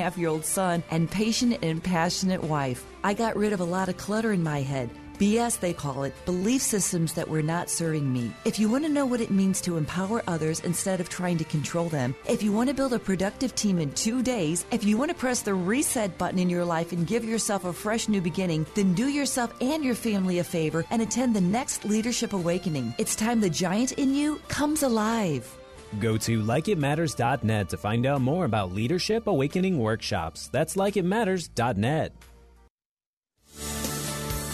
[0.01, 2.85] half year old son, and patient and passionate wife.
[3.03, 4.89] I got rid of a lot of clutter in my head.
[5.21, 8.33] BS, they call it, belief systems that were not serving me.
[8.43, 11.43] If you want to know what it means to empower others instead of trying to
[11.43, 14.97] control them, if you want to build a productive team in two days, if you
[14.97, 18.19] want to press the reset button in your life and give yourself a fresh new
[18.19, 22.95] beginning, then do yourself and your family a favor and attend the next Leadership Awakening.
[22.97, 25.60] It's time the giant in you comes alive.
[25.99, 30.47] Go to likeitmatters.net to find out more about Leadership Awakening workshops.
[30.47, 32.13] That's likeitmatters.net.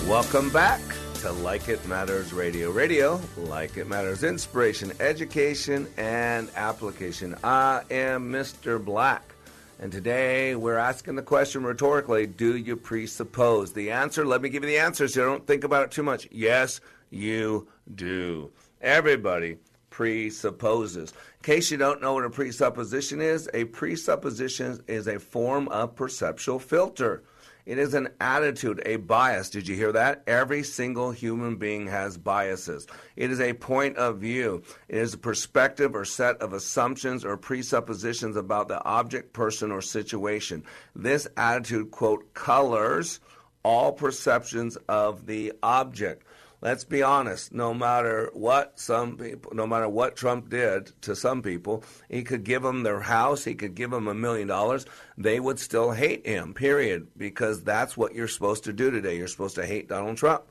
[0.08, 0.82] Welcome back
[1.16, 2.72] to Like It Matters Radio.
[2.72, 7.36] Radio, like it matters, inspiration, education, and application.
[7.44, 8.84] I am Mr.
[8.84, 9.36] Black.
[9.80, 13.74] And today we're asking the question rhetorically Do you presuppose?
[13.74, 16.04] The answer, let me give you the answer so you don't think about it too
[16.04, 16.28] much.
[16.32, 16.80] Yes,
[17.12, 18.52] you do.
[18.82, 19.58] Everybody
[19.98, 21.10] presupposes.
[21.10, 25.96] In case you don't know what a presupposition is, a presupposition is a form of
[25.96, 27.24] perceptual filter.
[27.66, 29.50] It is an attitude, a bias.
[29.50, 30.22] Did you hear that?
[30.28, 32.86] Every single human being has biases.
[33.16, 34.62] It is a point of view.
[34.88, 39.82] It is a perspective or set of assumptions or presuppositions about the object, person, or
[39.82, 40.64] situation.
[40.96, 43.20] This attitude, quote, colors
[43.64, 46.27] all perceptions of the object.
[46.62, 47.54] Let's be honest.
[47.54, 52.44] No matter what some people, no matter what Trump did to some people, he could
[52.44, 54.86] give them their house, he could give them a million dollars,
[55.18, 56.54] they would still hate him.
[56.54, 57.08] Period.
[57.18, 59.18] Because that's what you're supposed to do today.
[59.18, 60.44] You're supposed to hate Donald Trump.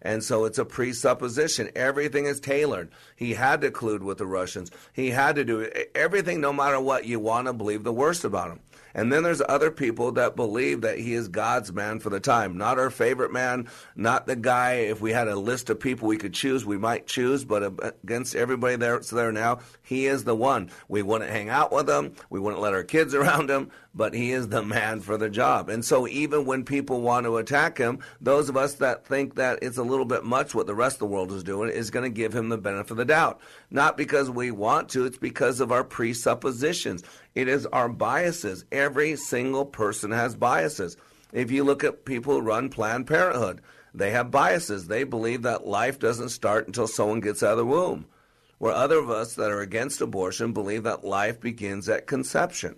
[0.00, 1.70] And so it's a presupposition.
[1.74, 2.90] Everything is tailored.
[3.16, 4.70] He had to collude with the Russians.
[4.92, 8.52] He had to do everything, no matter what you want to believe the worst about
[8.52, 8.60] him.
[8.94, 12.56] And then there's other people that believe that he is God's man for the time.
[12.56, 14.72] Not our favorite man, not the guy.
[14.74, 18.34] If we had a list of people we could choose, we might choose, but against
[18.34, 20.70] everybody that's there now, he is the one.
[20.88, 22.14] We wouldn't hang out with him.
[22.30, 25.68] We wouldn't let our kids around him but he is the man for the job.
[25.68, 29.58] And so even when people want to attack him, those of us that think that
[29.62, 32.04] it's a little bit much what the rest of the world is doing is going
[32.04, 33.40] to give him the benefit of the doubt.
[33.70, 37.02] Not because we want to, it's because of our presuppositions.
[37.34, 38.64] It is our biases.
[38.70, 40.96] Every single person has biases.
[41.32, 43.62] If you look at people who run Planned Parenthood,
[43.94, 44.86] they have biases.
[44.86, 48.06] They believe that life doesn't start until someone gets out of the womb.
[48.58, 52.76] Where other of us that are against abortion believe that life begins at conception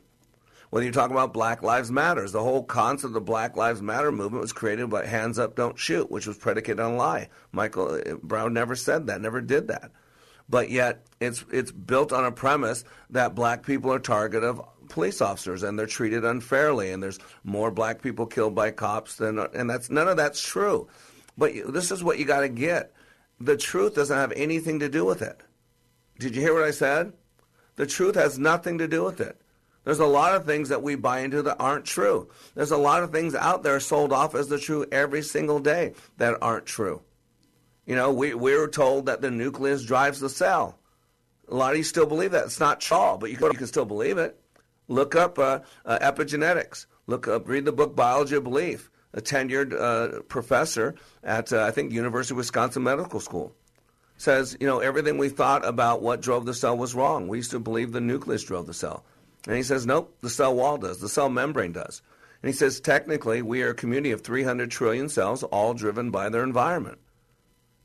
[0.71, 4.13] whether you talk about Black Lives Matters, the whole concept of the Black Lives Matter
[4.13, 7.29] movement was created by Hands Up, Don't Shoot, which was predicated on a lie.
[7.51, 9.91] Michael uh, Brown never said that, never did that.
[10.49, 15.21] But yet, it's it's built on a premise that black people are target of police
[15.21, 19.71] officers and they're treated unfairly, and there's more black people killed by cops than, and
[19.71, 20.89] that's none of that's true.
[21.39, 22.93] But this is what you got to get:
[23.41, 25.41] the truth doesn't have anything to do with it.
[26.19, 27.13] Did you hear what I said?
[27.77, 29.41] The truth has nothing to do with it.
[29.85, 32.29] There's a lot of things that we buy into that aren't true.
[32.55, 35.95] There's a lot of things out there sold off as the true every single day
[36.19, 37.03] that aren't true.
[37.87, 40.79] You know, we, we were told that the nucleus drives the cell.
[41.49, 42.45] A lot of you still believe that.
[42.45, 44.39] It's not true, but you can, you can still believe it.
[44.87, 46.87] Look up uh, uh, epigenetics.
[47.07, 48.91] Look up, read the book Biology of Belief.
[49.13, 53.53] A tenured uh, professor at, uh, I think, University of Wisconsin Medical School
[54.19, 57.27] says, you know, everything we thought about what drove the cell was wrong.
[57.27, 59.05] We used to believe the nucleus drove the cell.
[59.47, 62.03] And he says, nope, the cell wall does, the cell membrane does.
[62.43, 66.29] And he says, technically, we are a community of 300 trillion cells, all driven by
[66.29, 66.99] their environment.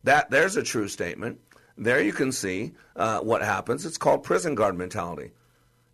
[0.03, 1.39] That There's a true statement.
[1.77, 3.85] There you can see uh, what happens.
[3.85, 5.31] It's called prison guard mentality.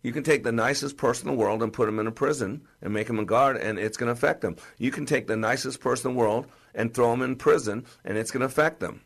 [0.02, 2.62] You can take the nicest person in the world and put them in a prison
[2.80, 4.56] and make them a guard, and it's going to affect them.
[4.78, 8.18] You can take the nicest person in the world and throw them in prison, and
[8.18, 9.02] it's going to affect them.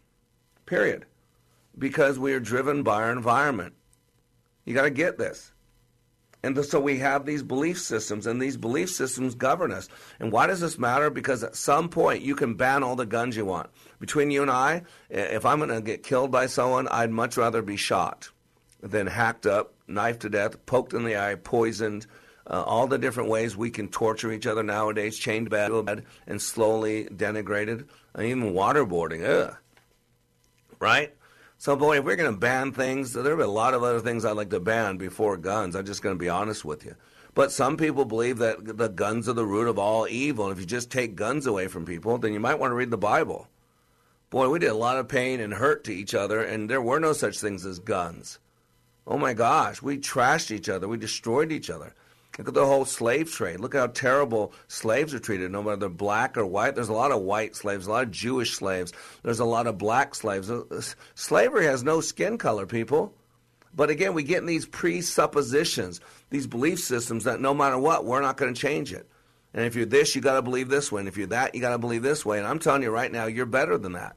[0.64, 1.06] Period.
[1.78, 3.74] Because we are driven by our environment.
[4.64, 5.52] You got to get this.
[6.46, 9.88] And so we have these belief systems, and these belief systems govern us.
[10.20, 11.10] And why does this matter?
[11.10, 13.68] Because at some point you can ban all the guns you want.
[13.98, 17.62] Between you and I, if I'm going to get killed by someone, I'd much rather
[17.62, 18.30] be shot
[18.80, 22.06] than hacked up, knifed to death, poked in the eye, poisoned.
[22.48, 26.40] Uh, all the different ways we can torture each other nowadays, chained to bed and
[26.40, 29.28] slowly denigrated, and even waterboarding.
[29.28, 29.56] Ugh.
[30.78, 31.12] Right?
[31.58, 34.24] So, boy, if we're going to ban things, there are a lot of other things
[34.24, 35.74] I'd like to ban before guns.
[35.74, 36.96] I'm just going to be honest with you.
[37.34, 40.46] But some people believe that the guns are the root of all evil.
[40.46, 42.90] And if you just take guns away from people, then you might want to read
[42.90, 43.48] the Bible.
[44.28, 46.98] Boy, we did a lot of pain and hurt to each other, and there were
[46.98, 48.38] no such things as guns.
[49.06, 51.94] Oh my gosh, we trashed each other, we destroyed each other.
[52.38, 53.60] Look at the whole slave trade.
[53.60, 56.74] Look at how terrible slaves are treated, no matter they're black or white.
[56.74, 58.92] There's a lot of white slaves, a lot of Jewish slaves.
[59.22, 60.50] There's a lot of black slaves.
[60.50, 60.64] Uh,
[61.14, 63.14] slavery has no skin color, people.
[63.74, 68.20] But again, we get in these presuppositions, these belief systems that no matter what, we're
[68.20, 69.08] not going to change it.
[69.54, 71.00] And if you're this, you got to believe this way.
[71.00, 72.38] And if you're that, you got to believe this way.
[72.38, 74.16] And I'm telling you right now, you're better than that.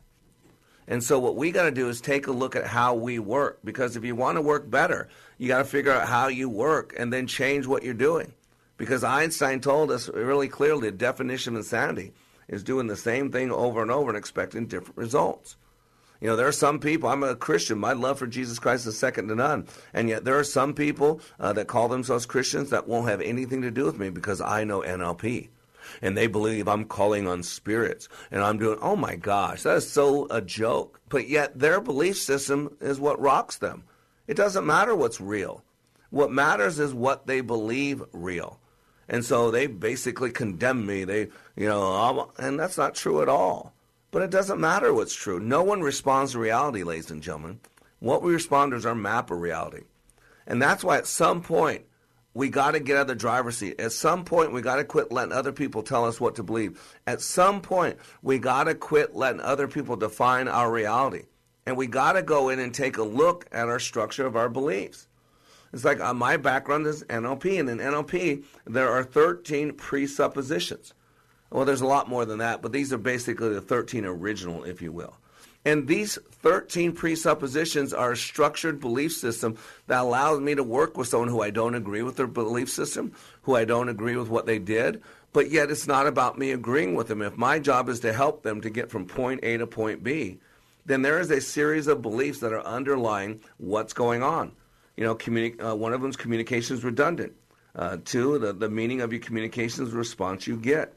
[0.89, 3.59] And so what we got to do is take a look at how we work
[3.63, 5.07] because if you want to work better,
[5.39, 8.33] you got to figure out how you work and then change what you're doing.
[8.77, 12.13] Because Einstein told us really clearly the definition of insanity
[12.47, 15.55] is doing the same thing over and over and expecting different results.
[16.21, 18.97] You know, there are some people, I'm a Christian, my love for Jesus Christ is
[18.97, 19.67] second to none.
[19.93, 23.61] And yet there are some people uh, that call themselves Christians that won't have anything
[23.61, 25.49] to do with me because I know NLP
[26.01, 29.89] and they believe I'm calling on spirits and I'm doing, oh my gosh, that is
[29.89, 30.99] so a joke.
[31.07, 33.83] But yet their belief system is what rocks them.
[34.30, 35.63] It doesn't matter what's real.
[36.11, 38.59] What matters is what they believe real.
[39.07, 41.03] And so they basically condemn me.
[41.03, 43.73] They, you know, and that's not true at all.
[44.11, 45.39] But it doesn't matter what's true.
[45.39, 47.59] No one responds to reality, ladies and gentlemen.
[48.01, 49.86] What we respond to is our map of reality.
[50.45, 51.86] And that's why at some point
[52.36, 53.82] we got to get out of the driver's seat.
[53.82, 56.80] At some point, we got to quit letting other people tell us what to believe.
[57.07, 61.23] At some point, we got to quit letting other people define our reality.
[61.70, 64.49] And we got to go in and take a look at our structure of our
[64.49, 65.07] beliefs.
[65.72, 70.95] It's like uh, my background is NLP, and in NLP, there are 13 presuppositions.
[71.51, 74.82] Well, there's a lot more than that, but these are basically the 13 original, if
[74.82, 75.15] you will.
[75.63, 79.55] And these 13 presuppositions are a structured belief system
[79.86, 83.13] that allows me to work with someone who I don't agree with their belief system,
[83.43, 85.03] who I don't agree with what they did,
[85.34, 87.22] but yet it's not about me agreeing with them.
[87.22, 90.39] If my job is to help them to get from point A to point B,
[90.89, 94.53] then there is a series of beliefs that are underlying what's going on.
[94.97, 97.33] You know, communi- uh, one of them is communication is redundant.
[97.75, 100.95] Uh, two, the, the meaning of your communication is the response you get.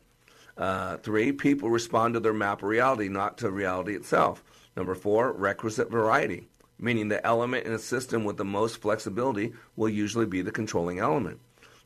[0.56, 4.42] Uh, three, people respond to their map of reality, not to reality itself.
[4.78, 9.90] Number four, requisite variety, meaning the element in a system with the most flexibility will
[9.90, 11.38] usually be the controlling element.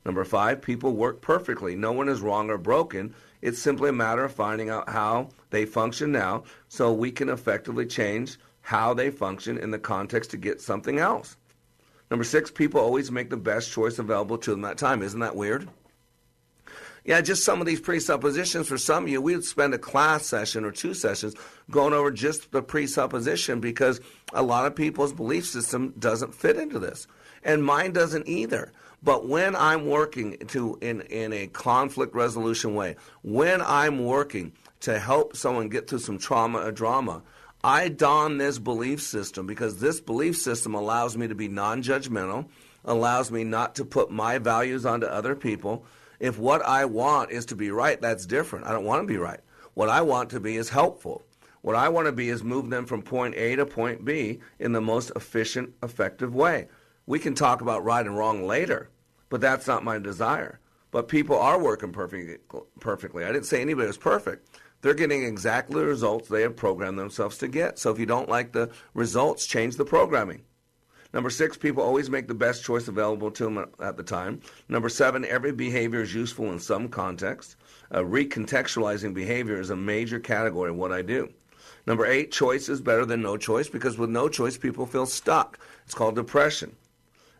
[0.04, 1.74] Number five, people work perfectly.
[1.74, 3.16] No one is wrong or broken.
[3.46, 7.86] It's simply a matter of finding out how they function now so we can effectively
[7.86, 11.36] change how they function in the context to get something else.
[12.10, 15.00] Number six, people always make the best choice available to them at that time.
[15.00, 15.68] Isn't that weird?
[17.04, 20.26] Yeah, just some of these presuppositions for some of you, we would spend a class
[20.26, 21.36] session or two sessions
[21.70, 24.00] going over just the presupposition because
[24.32, 27.06] a lot of people's belief system doesn't fit into this.
[27.44, 28.72] And mine doesn't either.
[29.06, 34.50] But when I'm working to in, in a conflict resolution way, when I'm working
[34.80, 37.22] to help someone get through some trauma or drama,
[37.62, 42.48] I don this belief system because this belief system allows me to be non judgmental,
[42.84, 45.86] allows me not to put my values onto other people,
[46.18, 48.66] if what I want is to be right, that's different.
[48.66, 49.38] I don't want to be right.
[49.74, 51.24] What I want to be is helpful.
[51.62, 54.72] What I want to be is move them from point A to point B in
[54.72, 56.66] the most efficient, effective way.
[57.06, 58.90] We can talk about right and wrong later,
[59.28, 60.60] but that's not my desire.
[60.90, 62.38] But people are working perfectly.
[62.80, 63.24] perfectly.
[63.24, 64.48] I didn't say anybody was perfect.
[64.82, 67.78] They're getting exactly the results they have programmed themselves to get.
[67.78, 70.42] So if you don't like the results, change the programming.
[71.12, 74.40] Number six, people always make the best choice available to them at the time.
[74.68, 77.56] Number seven, every behavior is useful in some context.
[77.90, 81.32] Uh, recontextualizing behavior is a major category of what I do.
[81.86, 85.58] Number eight, choice is better than no choice because with no choice, people feel stuck.
[85.84, 86.76] It's called depression.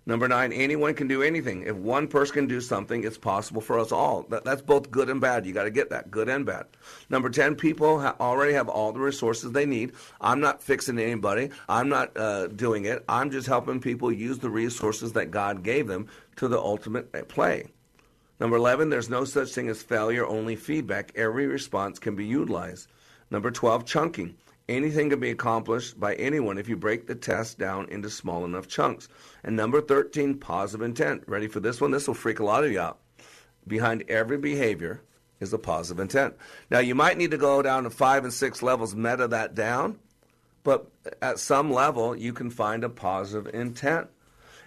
[0.09, 1.64] Number nine, anyone can do anything.
[1.64, 4.22] If one person can do something, it's possible for us all.
[4.30, 5.44] That, that's both good and bad.
[5.44, 6.66] You got to get that, good and bad.
[7.11, 9.94] Number 10, people ha- already have all the resources they need.
[10.20, 11.50] I'm not fixing anybody.
[11.68, 13.04] I'm not uh, doing it.
[13.09, 17.66] I'm just helping people use the resources that God gave them to the ultimate play.
[18.38, 21.11] Number 11, there's no such thing as failure, only feedback.
[21.16, 22.86] Every response can be utilized.
[23.30, 24.36] Number 12, chunking.
[24.68, 28.66] Anything can be accomplished by anyone if you break the test down into small enough
[28.66, 29.09] chunks.
[29.47, 31.22] And number 13, positive intent.
[31.28, 31.92] Ready for this one?
[31.92, 32.99] This will freak a lot of you out.
[33.66, 35.03] Behind every behavior
[35.38, 36.34] is a positive intent.
[36.68, 40.01] Now, you might need to go down to five and six levels, meta that down,
[40.64, 40.90] but
[41.22, 44.09] at some level, you can find a positive intent.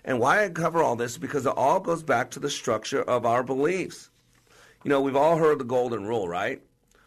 [0.06, 3.02] And why I cover all this is because it all goes back to the structure
[3.02, 4.10] of our beliefs.
[4.86, 6.62] You know, we've all heard the golden rule, right?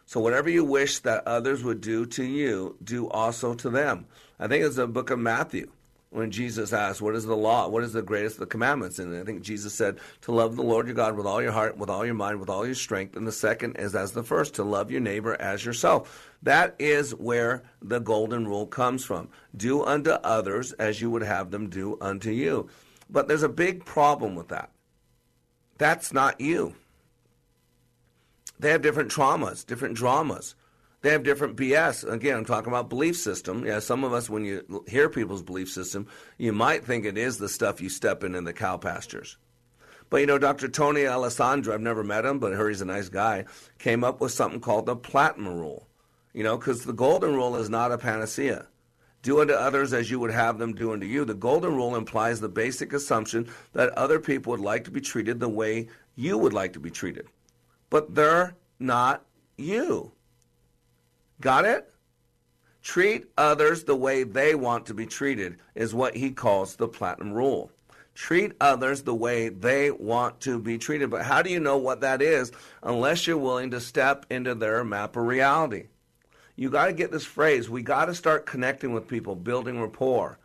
[0.05, 4.05] So whatever you wish that others would do to you, do also to them.
[4.39, 5.71] I think it's the book of Matthew
[6.13, 7.69] when Jesus asked, What is the law?
[7.69, 8.99] What is the greatest of the commandments?
[8.99, 11.79] And I think Jesus said, To love the Lord your God with all your heart,
[11.79, 13.17] with all your mind, with all your strength.
[13.17, 16.31] And the second is as the first, to love your neighbor as yourself.
[16.43, 19.29] That is where the golden rule comes from.
[19.57, 22.69] Do unto others as you would have them do unto you.
[23.09, 24.71] But there's a big problem with that.
[25.79, 26.75] That's not you.
[28.59, 30.55] They have different traumas, different dramas.
[31.03, 32.11] They have different BS.
[32.11, 33.67] Again, I'm talking about belief system.
[33.67, 36.07] Yeah, some of us, when you hear people's belief system,
[36.39, 39.37] you might think it is the stuff you step in in the cow pastures.
[40.11, 40.69] But you know, Dr.
[40.69, 43.47] Tony Alessandra, I've never met him, but I heard he's a nice guy,
[43.79, 45.89] came up with something called the Platinum Rule.
[46.33, 48.67] You know, because the Golden Rule is not a panacea.
[49.23, 51.25] Do unto others as you would have them do unto you.
[51.25, 55.41] The Golden Rule implies the basic assumption that other people would like to be treated
[55.41, 57.29] the way you would like to be treated
[57.93, 59.23] but they're not
[59.59, 60.13] you.
[61.43, 61.93] Got it?
[62.83, 67.33] Treat others the way they want to be treated is what he calls the platinum
[67.33, 67.73] rule.
[68.15, 71.11] Treat others the way they want to be treated.
[71.11, 72.53] But how do you know what that is
[72.85, 75.89] unless you're willing to step into their map of reality?
[76.55, 77.69] You got to get this phrase.
[77.69, 80.39] We got to start connecting with people, building rapport.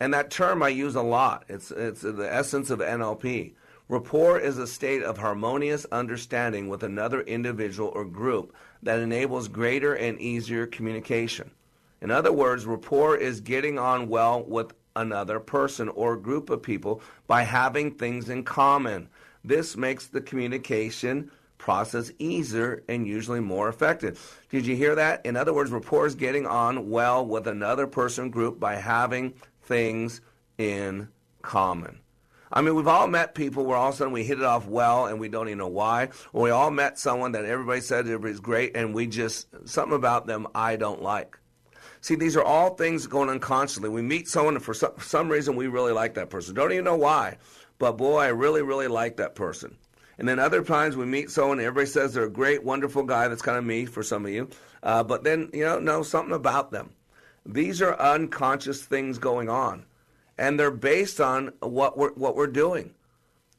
[0.00, 1.44] And that term I use a lot.
[1.48, 3.52] It's, it's the essence of NLP.
[3.90, 9.94] Rapport is a state of harmonious understanding with another individual or group that enables greater
[9.94, 11.50] and easier communication.
[12.00, 17.00] In other words, rapport is getting on well with another person or group of people
[17.26, 19.08] by having things in common.
[19.44, 24.40] This makes the communication process easier and usually more effective.
[24.48, 25.26] Did you hear that?
[25.26, 30.20] In other words, rapport is getting on well with another person group by having things
[30.56, 31.08] in
[31.42, 32.00] common.
[32.52, 34.66] I mean, we've all met people where all of a sudden we hit it off
[34.66, 36.08] well and we don't even know why.
[36.32, 40.26] Or we all met someone that everybody said everybody's great and we just, something about
[40.26, 41.38] them I don't like.
[42.00, 43.88] See, these are all things going unconsciously.
[43.88, 46.54] We meet someone, and for some, for some reason, we really like that person.
[46.54, 47.38] Don't even know why,
[47.78, 49.76] but boy, I really, really like that person.
[50.16, 53.28] And then other times we meet someone, and everybody says they're a great, wonderful guy.
[53.28, 54.48] That's kind of me for some of you.
[54.82, 56.90] Uh, but then, you know, know something about them.
[57.44, 59.84] These are unconscious things going on,
[60.38, 62.94] and they're based on what we're, what we're doing.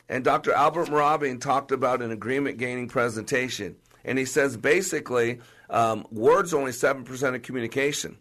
[0.07, 0.53] And Dr.
[0.53, 3.75] Albert Mehrabian talked about an agreement gaining presentation.
[4.03, 8.17] And he says basically, um, words only 7% of communication.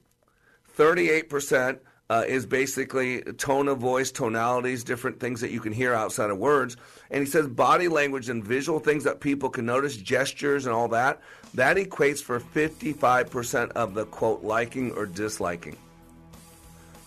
[0.77, 1.79] 38%
[2.11, 6.39] uh, is basically tone of voice, tonalities, different things that you can hear outside of
[6.39, 6.77] words.
[7.11, 10.89] And he says body language and visual things that people can notice, gestures and all
[10.89, 11.21] that,
[11.55, 15.77] that equates for 55% of the quote liking or disliking.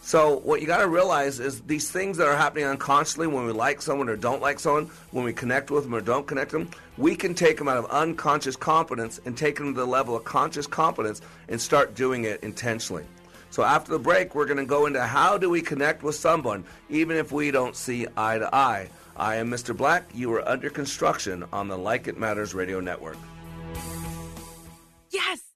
[0.04, 3.52] So what you got to realize is these things that are happening unconsciously when we
[3.52, 6.70] like someone or don't like someone, when we connect with them or don't connect them,
[6.98, 10.24] we can take them out of unconscious competence and take them to the level of
[10.24, 13.06] conscious competence and start doing it intentionally.
[13.52, 16.64] So after the break, we're going to go into how do we connect with someone
[16.90, 18.90] even if we don't see eye to eye.
[19.16, 19.76] I am Mr.
[19.76, 20.10] Black.
[20.14, 23.18] You are under construction on the Like It Matters radio network.
[25.12, 25.51] Yes!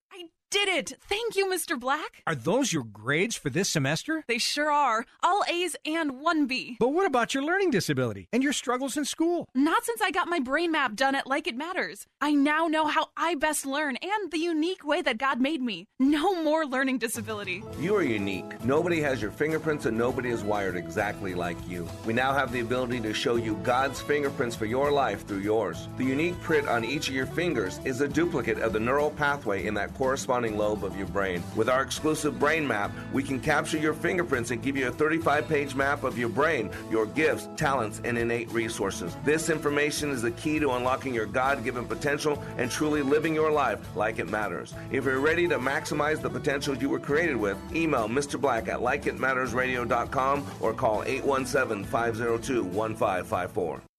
[0.52, 0.93] Did it!
[1.02, 1.80] Thank you, Mr.
[1.80, 2.22] Black.
[2.28, 4.24] Are those your grades for this semester?
[4.28, 5.06] They sure are.
[5.24, 6.78] All A's and one B.
[6.80, 9.46] But what about your learning disability and your struggles in school?
[9.56, 12.06] Not since I got my brain map done at Like It Matters.
[12.22, 15.88] I now know how I best learn and the unique way that God made me.
[16.00, 17.64] No more learning disability.
[17.80, 18.64] You are unique.
[18.64, 21.88] Nobody has your fingerprints and nobody is wired exactly like you.
[22.06, 25.88] We now have the ability to show you God's fingerprints for your life through yours.
[25.98, 29.66] The unique print on each of your fingers is a duplicate of the neural pathway
[29.66, 31.44] in that corresponding lobe of your brain.
[31.56, 35.48] With our exclusive brain map, we can capture your fingerprints and give you a 35
[35.48, 39.16] page map of your brain, your gifts, talents, and innate resources.
[39.24, 43.52] This information is the key to unlocking your God given potential and truly living your
[43.52, 44.74] life like it matters.
[44.92, 48.40] If you're ready to maximize the potential you were created with, email Mr.
[48.40, 53.82] Black at likeitmattersradio.com or call 817 502 1554.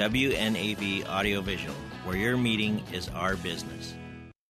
[0.00, 1.74] WNAV Audiovisual,
[2.04, 3.92] where your meeting is our business.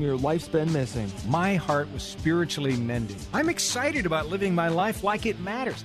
[0.00, 1.10] your life's been missing.
[1.26, 3.16] My heart was spiritually mended.
[3.32, 5.84] I'm excited about living my life like it matters.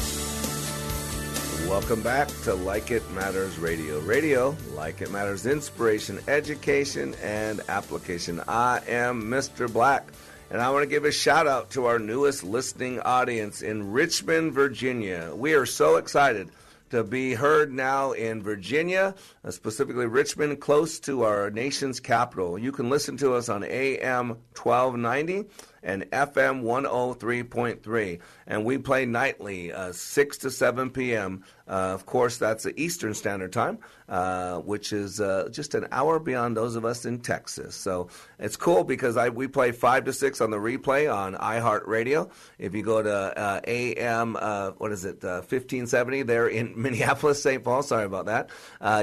[1.71, 4.01] Welcome back to Like It Matters Radio.
[4.01, 8.41] Radio, like it matters, inspiration, education, and application.
[8.45, 9.71] I am Mr.
[9.71, 10.11] Black,
[10.49, 14.51] and I want to give a shout out to our newest listening audience in Richmond,
[14.51, 15.31] Virginia.
[15.33, 16.49] We are so excited
[16.91, 22.59] to be heard now in Virginia, uh, specifically Richmond, close to our nation's capital.
[22.59, 25.49] You can listen to us on AM 1290
[25.83, 28.19] and FM 103.3.
[28.45, 31.43] And we play nightly, uh, 6 to 7 p.m.
[31.71, 36.57] Uh, of course, that's Eastern Standard Time, uh, which is uh, just an hour beyond
[36.57, 37.75] those of us in Texas.
[37.75, 38.09] So
[38.39, 42.29] it's cool because I, we play 5 to 6 on the replay on iHeartRadio.
[42.59, 47.63] If you go to uh, AM, uh, what is it, 1570 there in Minneapolis, St.
[47.63, 48.49] Paul, sorry about that,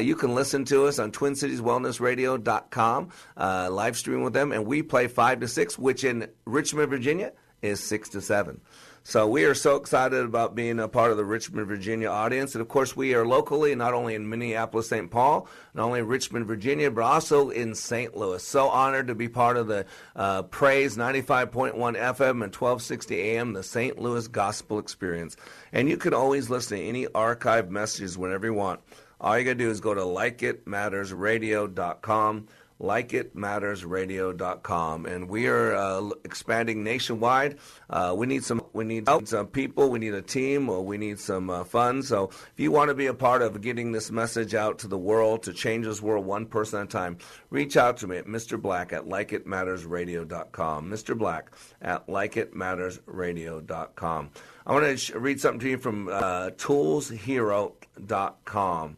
[0.05, 3.09] you can listen to us on TwinCitiesWellnessRadio.com,
[3.39, 7.83] live stream with them, and we play 5 to 6, which in Richmond, Virginia is
[7.83, 8.61] 6 to 7.
[9.09, 12.55] So we are so excited about being a part of the Richmond, Virginia audience.
[12.55, 15.11] And of course, we are locally, not only in Minneapolis, St.
[15.11, 18.15] Paul, not only in Richmond, Virginia, but also in St.
[18.15, 18.45] Louis.
[18.45, 23.63] So honored to be part of the uh, Praise 95.1 FM and 1260 AM, the
[23.63, 23.99] St.
[23.99, 25.39] Louis Gospel Experience.
[25.73, 28.81] And you can always listen to any archive messages whenever you want.
[29.23, 32.49] All you got to do is go to likeitmattersradio.com
[32.81, 37.59] likeitmattersradio.com and we are uh, expanding nationwide.
[37.91, 41.19] Uh, we need some we need some people we need a team or we need
[41.19, 42.07] some uh, funds.
[42.09, 44.99] So if you want to be a part of getting this message out to the
[44.99, 47.19] world to change this world one person at a time
[47.51, 51.51] reach out to me at mr black at likeitmattersradio.com mr black
[51.81, 54.31] at likeitmattersradio.com
[54.67, 58.97] i want to sh- read something to you from uh, toolshero.com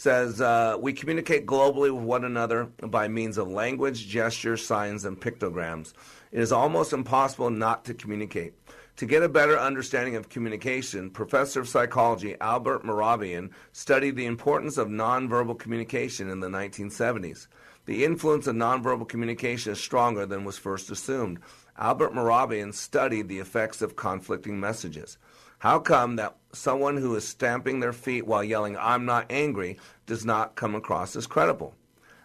[0.00, 5.20] says uh, we communicate globally with one another by means of language, gestures, signs, and
[5.20, 5.92] pictograms.
[6.32, 8.54] It is almost impossible not to communicate.
[8.96, 14.78] To get a better understanding of communication, professor of psychology Albert Mehrabian studied the importance
[14.78, 17.46] of nonverbal communication in the 1970s.
[17.84, 21.40] The influence of nonverbal communication is stronger than was first assumed.
[21.76, 25.18] Albert Mehrabian studied the effects of conflicting messages.
[25.58, 30.24] How come that someone who is stamping their feet while yelling, I'm not angry, does
[30.24, 31.74] not come across as credible?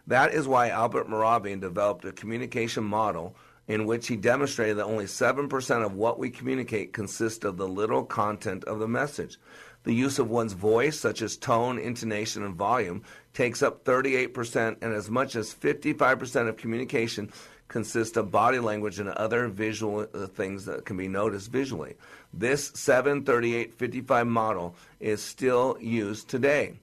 [0.08, 3.36] That is why Albert Mehrabian developed a communication model
[3.68, 8.04] in which he demonstrated that only 7% of what we communicate consists of the literal
[8.04, 9.40] content of the message.
[9.84, 13.04] The use of one's voice, such as tone, intonation, and volume,
[13.34, 17.32] takes up 38%, and as much as 55% of communication
[17.68, 21.96] consists of body language and other visual uh, things that can be noticed visually.
[22.34, 26.76] This 73855 model is still used today.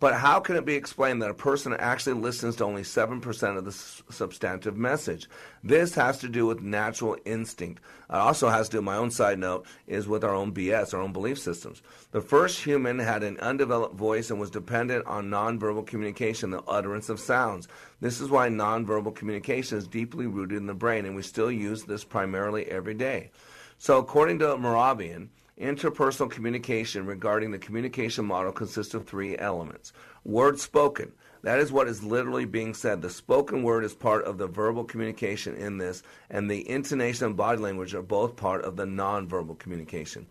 [0.00, 3.64] But how can it be explained that a person actually listens to only 7% of
[3.66, 5.28] the s- substantive message?
[5.62, 7.82] This has to do with natural instinct.
[8.08, 11.02] It also has to do, my own side note, is with our own BS, our
[11.02, 11.82] own belief systems.
[12.12, 17.10] The first human had an undeveloped voice and was dependent on nonverbal communication, the utterance
[17.10, 17.68] of sounds.
[18.00, 21.84] This is why nonverbal communication is deeply rooted in the brain, and we still use
[21.84, 23.30] this primarily every day.
[23.76, 25.28] So, according to Mehrabian,
[25.60, 29.92] interpersonal communication regarding the communication model consists of three elements.
[30.24, 31.12] Word spoken.
[31.42, 33.00] That is what is literally being said.
[33.00, 37.36] The spoken word is part of the verbal communication in this, and the intonation and
[37.36, 40.26] body language are both part of the nonverbal communication.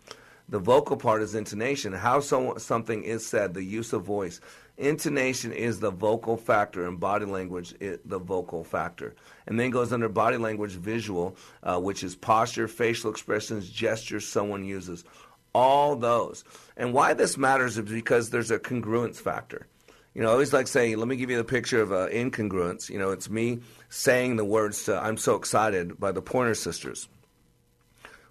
[0.48, 4.40] The vocal part is intonation, how so, something is said, the use of voice.
[4.80, 9.14] Intonation is the vocal factor, and body language is the vocal factor.
[9.46, 14.64] And then goes under body language visual, uh, which is posture, facial expressions, gestures someone
[14.64, 15.04] uses.
[15.52, 16.44] All those.
[16.76, 19.66] And why this matters is because there's a congruence factor.
[20.14, 22.88] You know, I always like saying, let me give you the picture of uh, incongruence.
[22.88, 23.60] You know, it's me
[23.90, 27.08] saying the words to I'm so excited by the Pointer Sisters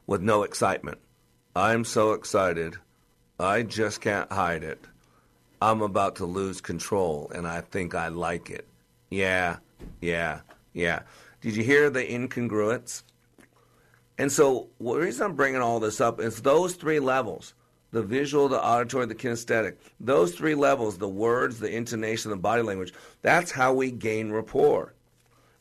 [0.08, 0.98] with no excitement.
[1.56, 2.78] I'm so excited.
[3.40, 4.86] I just can't hide it.
[5.62, 8.68] I'm about to lose control and I think I like it.
[9.10, 9.58] Yeah,
[10.02, 10.42] yeah,
[10.74, 11.02] yeah.
[11.42, 13.04] Did you hear the incongruence?
[14.18, 17.54] And so, the reason I'm bringing all this up is those three levels
[17.92, 22.62] the visual, the auditory, the kinesthetic those three levels, the words, the intonation, the body
[22.62, 24.94] language that's how we gain rapport.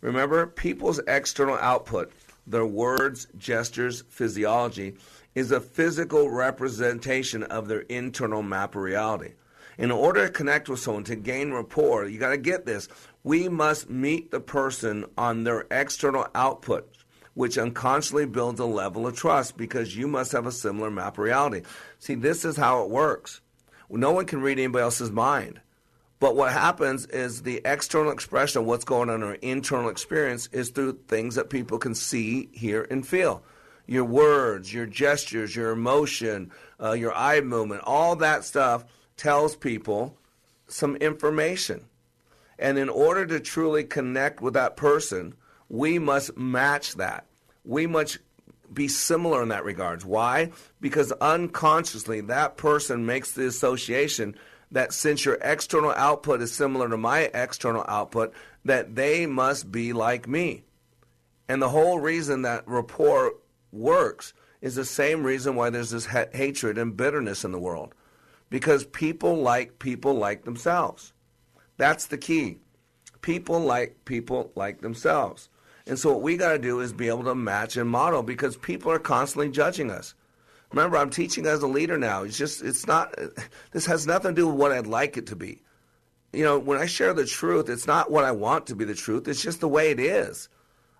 [0.00, 2.12] Remember, people's external output,
[2.46, 4.94] their words, gestures, physiology,
[5.34, 9.32] is a physical representation of their internal map of reality.
[9.78, 12.88] In order to connect with someone, to gain rapport, you got to get this.
[13.22, 16.92] We must meet the person on their external output,
[17.34, 21.62] which unconsciously builds a level of trust because you must have a similar map reality.
[22.00, 23.40] See, this is how it works.
[23.88, 25.60] No one can read anybody else's mind.
[26.18, 30.48] But what happens is the external expression of what's going on in our internal experience
[30.50, 33.44] is through things that people can see, hear, and feel.
[33.86, 36.50] Your words, your gestures, your emotion,
[36.82, 38.84] uh, your eye movement, all that stuff
[39.18, 40.16] tells people
[40.66, 41.84] some information.
[42.58, 45.34] And in order to truly connect with that person,
[45.68, 47.26] we must match that.
[47.64, 48.18] We must
[48.72, 50.04] be similar in that regards.
[50.04, 50.52] Why?
[50.80, 54.34] Because unconsciously that person makes the association
[54.70, 59.92] that since your external output is similar to my external output, that they must be
[59.92, 60.64] like me.
[61.48, 63.34] And the whole reason that rapport
[63.72, 67.94] works is the same reason why there's this ha- hatred and bitterness in the world.
[68.50, 71.12] Because people like people like themselves.
[71.76, 72.58] That's the key.
[73.20, 75.48] People like people like themselves.
[75.86, 78.56] And so what we got to do is be able to match and model because
[78.56, 80.14] people are constantly judging us.
[80.70, 82.24] Remember, I'm teaching as a leader now.
[82.24, 83.14] It's just, it's not,
[83.72, 85.62] this has nothing to do with what I'd like it to be.
[86.32, 88.94] You know, when I share the truth, it's not what I want to be the
[88.94, 90.50] truth, it's just the way it is.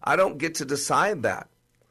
[0.03, 1.49] I don't get to decide that.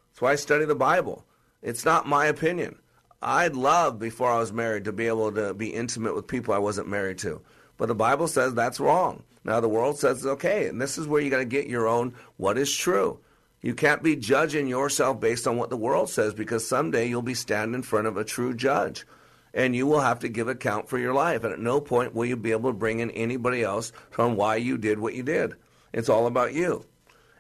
[0.10, 1.24] That's why I study the Bible.
[1.62, 2.80] It's not my opinion.
[3.22, 6.60] I'd love before I was married to be able to be intimate with people I
[6.60, 7.42] wasn't married to.
[7.78, 9.24] But the Bible says that's wrong.
[9.44, 11.88] Now the world says it's okay, and this is where you got to get your
[11.88, 13.20] own what is true.
[13.62, 17.34] You can't be judging yourself based on what the world says because someday you'll be
[17.34, 19.06] standing in front of a true judge
[19.54, 21.44] and you will have to give account for your life.
[21.44, 24.58] And at no point will you be able to bring in anybody else on why
[24.58, 25.56] you did what you did.
[25.92, 26.86] It's all about you.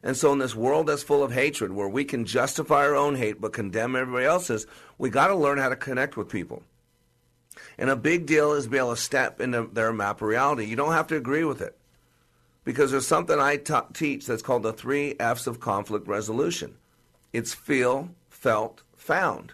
[0.04, 3.16] And so, in this world that's full of hatred, where we can justify our own
[3.16, 4.68] hate but condemn everybody else's,
[4.98, 6.64] we got to learn how to connect with people.
[7.78, 10.66] And a big deal is be able to step into their map of reality.
[10.66, 11.78] You don't have to agree with it.
[12.64, 16.76] Because there's something I t- teach that's called the three F's of conflict resolution
[17.34, 19.54] it's feel, felt, found.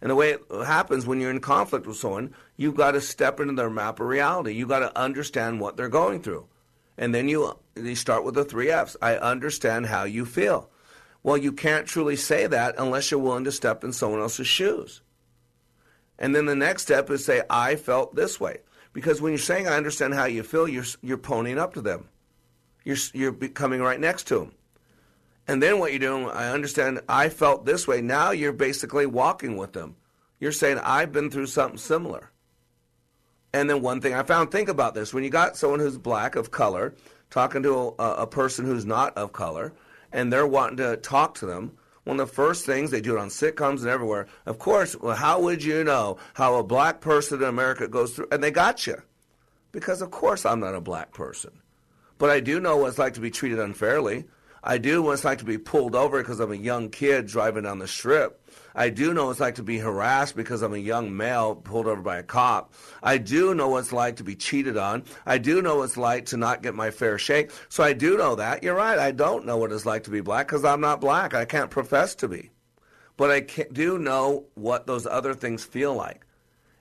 [0.00, 3.40] And the way it happens when you're in conflict with someone, you've got to step
[3.40, 4.52] into their map of reality.
[4.52, 6.46] You've got to understand what they're going through.
[6.98, 8.96] And then you, you start with the three F's.
[9.00, 10.68] I understand how you feel.
[11.22, 15.00] Well, you can't truly say that unless you're willing to step in someone else's shoes.
[16.18, 18.58] And then the next step is say, I felt this way.
[18.92, 22.08] Because when you're saying, I understand how you feel, you're, you're ponying up to them
[22.88, 24.52] you're, you're coming right next to them.
[25.46, 28.00] And then what you're doing, I understand, I felt this way.
[28.00, 29.96] Now you're basically walking with them.
[30.40, 32.30] You're saying, I've been through something similar.
[33.52, 35.14] And then one thing I found, think about this.
[35.14, 36.94] When you got someone who's black of color
[37.30, 39.72] talking to a, a person who's not of color,
[40.12, 41.72] and they're wanting to talk to them,
[42.04, 44.26] one of the first things they do it on sitcoms and everywhere.
[44.46, 48.28] Of course, well, how would you know how a black person in America goes through?
[48.32, 49.02] And they got you.
[49.72, 51.60] Because, of course, I'm not a black person.
[52.16, 54.24] But I do know what it's like to be treated unfairly.
[54.64, 57.64] I do what it's like to be pulled over because I'm a young kid driving
[57.64, 58.42] down the strip.
[58.74, 61.86] I do know what it's like to be harassed because I'm a young male pulled
[61.86, 62.72] over by a cop.
[63.02, 65.04] I do know what it's like to be cheated on.
[65.26, 67.50] I do know what it's like to not get my fair shake.
[67.68, 68.62] So I do know that.
[68.62, 68.98] You're right.
[68.98, 71.34] I don't know what it's like to be black because I'm not black.
[71.34, 72.50] I can't profess to be.
[73.16, 73.40] But I
[73.72, 76.24] do know what those other things feel like.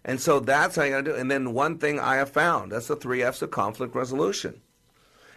[0.06, 1.20] And so that's how you got to do it.
[1.20, 4.62] And then one thing I have found that's the three F's of conflict resolution.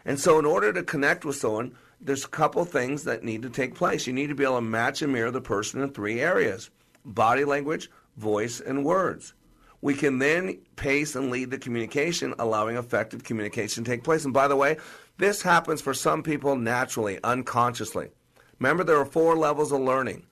[0.04, 3.50] And so, in order to connect with someone, there's a couple things that need to
[3.50, 4.06] take place.
[4.06, 6.70] You need to be able to match and mirror the person in three areas
[7.04, 9.34] body language, voice, and words.
[9.82, 14.24] We can then pace and lead the communication, allowing effective communication to take place.
[14.24, 14.76] And by the way,
[15.16, 18.10] this happens for some people naturally, unconsciously.
[18.58, 20.26] Remember, there are four levels of learning.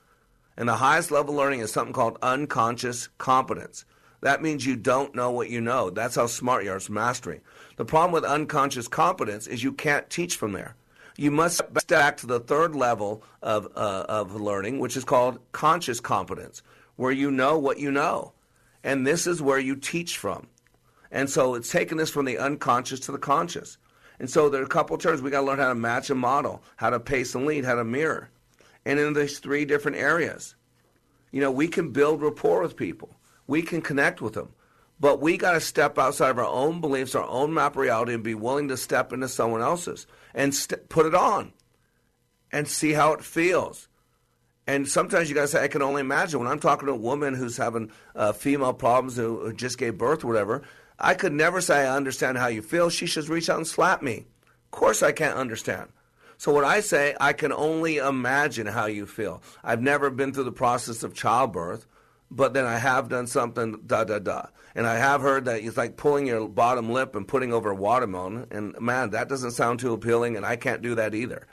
[0.58, 3.86] And the highest level of learning is something called unconscious competence.
[4.20, 5.90] That means you don't know what you know.
[5.90, 6.76] That's how smart you are.
[6.76, 7.40] It's mastery.
[7.76, 10.74] The problem with unconscious competence is you can't teach from there.
[11.18, 15.98] You must back to the third level of, uh, of learning, which is called conscious
[15.98, 16.62] competence,
[16.94, 18.34] where you know what you know.
[18.84, 20.46] And this is where you teach from.
[21.10, 23.78] And so it's taking this from the unconscious to the conscious.
[24.20, 26.20] And so there are a couple terms we got to learn how to match and
[26.20, 28.30] model, how to pace and lead, how to mirror.
[28.84, 30.54] And in these three different areas,
[31.32, 33.16] you know, we can build rapport with people.
[33.48, 34.50] We can connect with them.
[35.00, 38.24] But we got to step outside of our own beliefs, our own map reality, and
[38.24, 41.52] be willing to step into someone else's and st- put it on
[42.50, 43.88] and see how it feels.
[44.66, 46.40] And sometimes you got to say, I can only imagine.
[46.40, 49.96] When I'm talking to a woman who's having uh, female problems who, who just gave
[49.96, 50.62] birth or whatever,
[50.98, 52.90] I could never say, I understand how you feel.
[52.90, 54.26] She should reach out and slap me.
[54.64, 55.88] Of course, I can't understand.
[56.36, 59.42] So what I say, I can only imagine how you feel.
[59.64, 61.86] I've never been through the process of childbirth
[62.30, 64.46] but then I have done something da da da.
[64.74, 67.74] And I have heard that it's like pulling your bottom lip and putting over a
[67.74, 68.46] watermelon.
[68.50, 71.46] And man, that doesn't sound too appealing, and I can't do that either.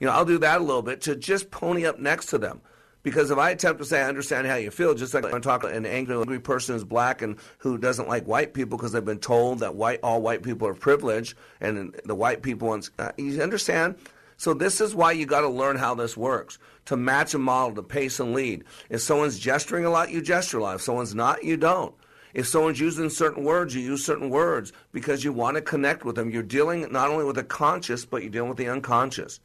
[0.00, 2.60] You know, I'll do that a little bit to just pony up next to them.
[3.02, 5.70] Because if I attempt to say I understand how you feel, just like I'm talking
[5.70, 9.04] to an angry, angry person who's black and who doesn't like white people because they've
[9.04, 13.42] been told that white all white people are privileged and the white people uh, you
[13.42, 13.96] understand?
[14.42, 17.76] So this is why you got to learn how this works to match a model,
[17.76, 18.64] to pace and lead.
[18.90, 20.74] If someone's gesturing a lot, you gesture a lot.
[20.74, 21.94] If someone's not, you don't.
[22.34, 26.16] If someone's using certain words, you use certain words because you want to connect with
[26.16, 26.28] them.
[26.28, 29.38] You're dealing not only with the conscious, but you're dealing with the unconscious.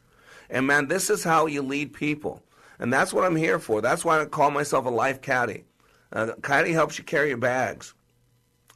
[0.49, 2.41] And man, this is how you lead people.
[2.79, 3.81] And that's what I'm here for.
[3.81, 5.65] That's why I call myself a life caddy.
[6.11, 7.93] Uh, caddy helps you carry your bags.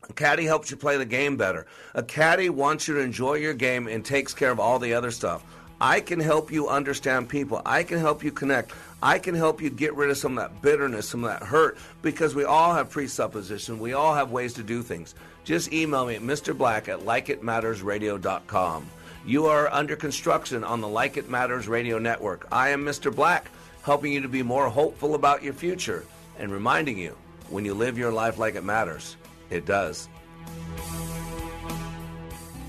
[0.07, 1.65] A caddy helps you play the game better.
[1.95, 5.09] A caddy wants you to enjoy your game and takes care of all the other
[5.09, 5.43] stuff.
[5.81, 7.59] I can help you understand people.
[7.65, 8.71] I can help you connect.
[9.01, 11.75] I can help you get rid of some of that bitterness, some of that hurt,
[12.03, 13.79] because we all have presupposition.
[13.79, 15.15] We all have ways to do things.
[15.43, 16.55] Just email me at Mr.
[16.55, 18.85] Black at likeitmattersradio.com.
[19.25, 22.47] You are under construction on the Like It Matters Radio Network.
[22.51, 23.13] I am Mr.
[23.13, 23.49] Black,
[23.81, 26.05] helping you to be more hopeful about your future
[26.37, 27.17] and reminding you
[27.49, 29.17] when you live your life like it matters,
[29.49, 30.07] it does.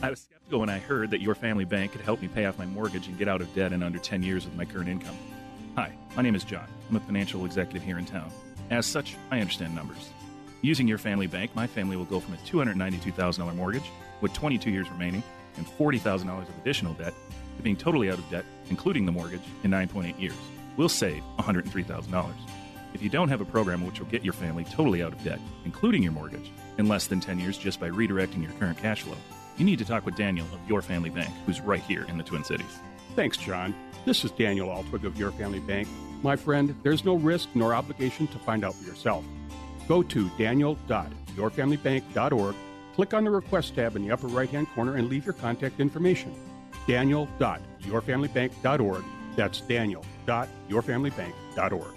[0.03, 2.59] I was skeptical when I heard that your family bank could help me pay off
[2.59, 5.17] my mortgage and get out of debt in under 10 years with my current income.
[5.77, 6.69] Hi, my name is John.
[6.91, 8.31] I'm a financial executive here in town.
[8.69, 10.11] As such, I understand numbers.
[10.61, 13.91] Using your family bank, my family will go from a $292,000 mortgage
[14.21, 15.23] with 22 years remaining
[15.57, 17.15] and $40,000 of additional debt
[17.57, 20.37] to being totally out of debt, including the mortgage, in 9.8 years.
[20.77, 22.31] We'll save $103,000.
[22.93, 25.41] If you don't have a program which will get your family totally out of debt,
[25.65, 29.17] including your mortgage, in less than 10 years just by redirecting your current cash flow,
[29.57, 32.25] you need to talk with Daniel of Your Family Bank, who's right here in the
[32.25, 32.79] Twin Cities.
[33.15, 33.75] Thanks, John.
[34.05, 35.89] This is Daniel Altwig of Your Family Bank.
[36.23, 39.25] My friend, there's no risk nor obligation to find out for yourself.
[39.89, 42.55] Go to daniel.yourfamilybank.org,
[42.95, 45.81] click on the Request tab in the upper right hand corner, and leave your contact
[45.81, 46.33] information.
[46.87, 49.05] Daniel.yourfamilybank.org.
[49.37, 51.97] That's daniel.yourfamilybank.org.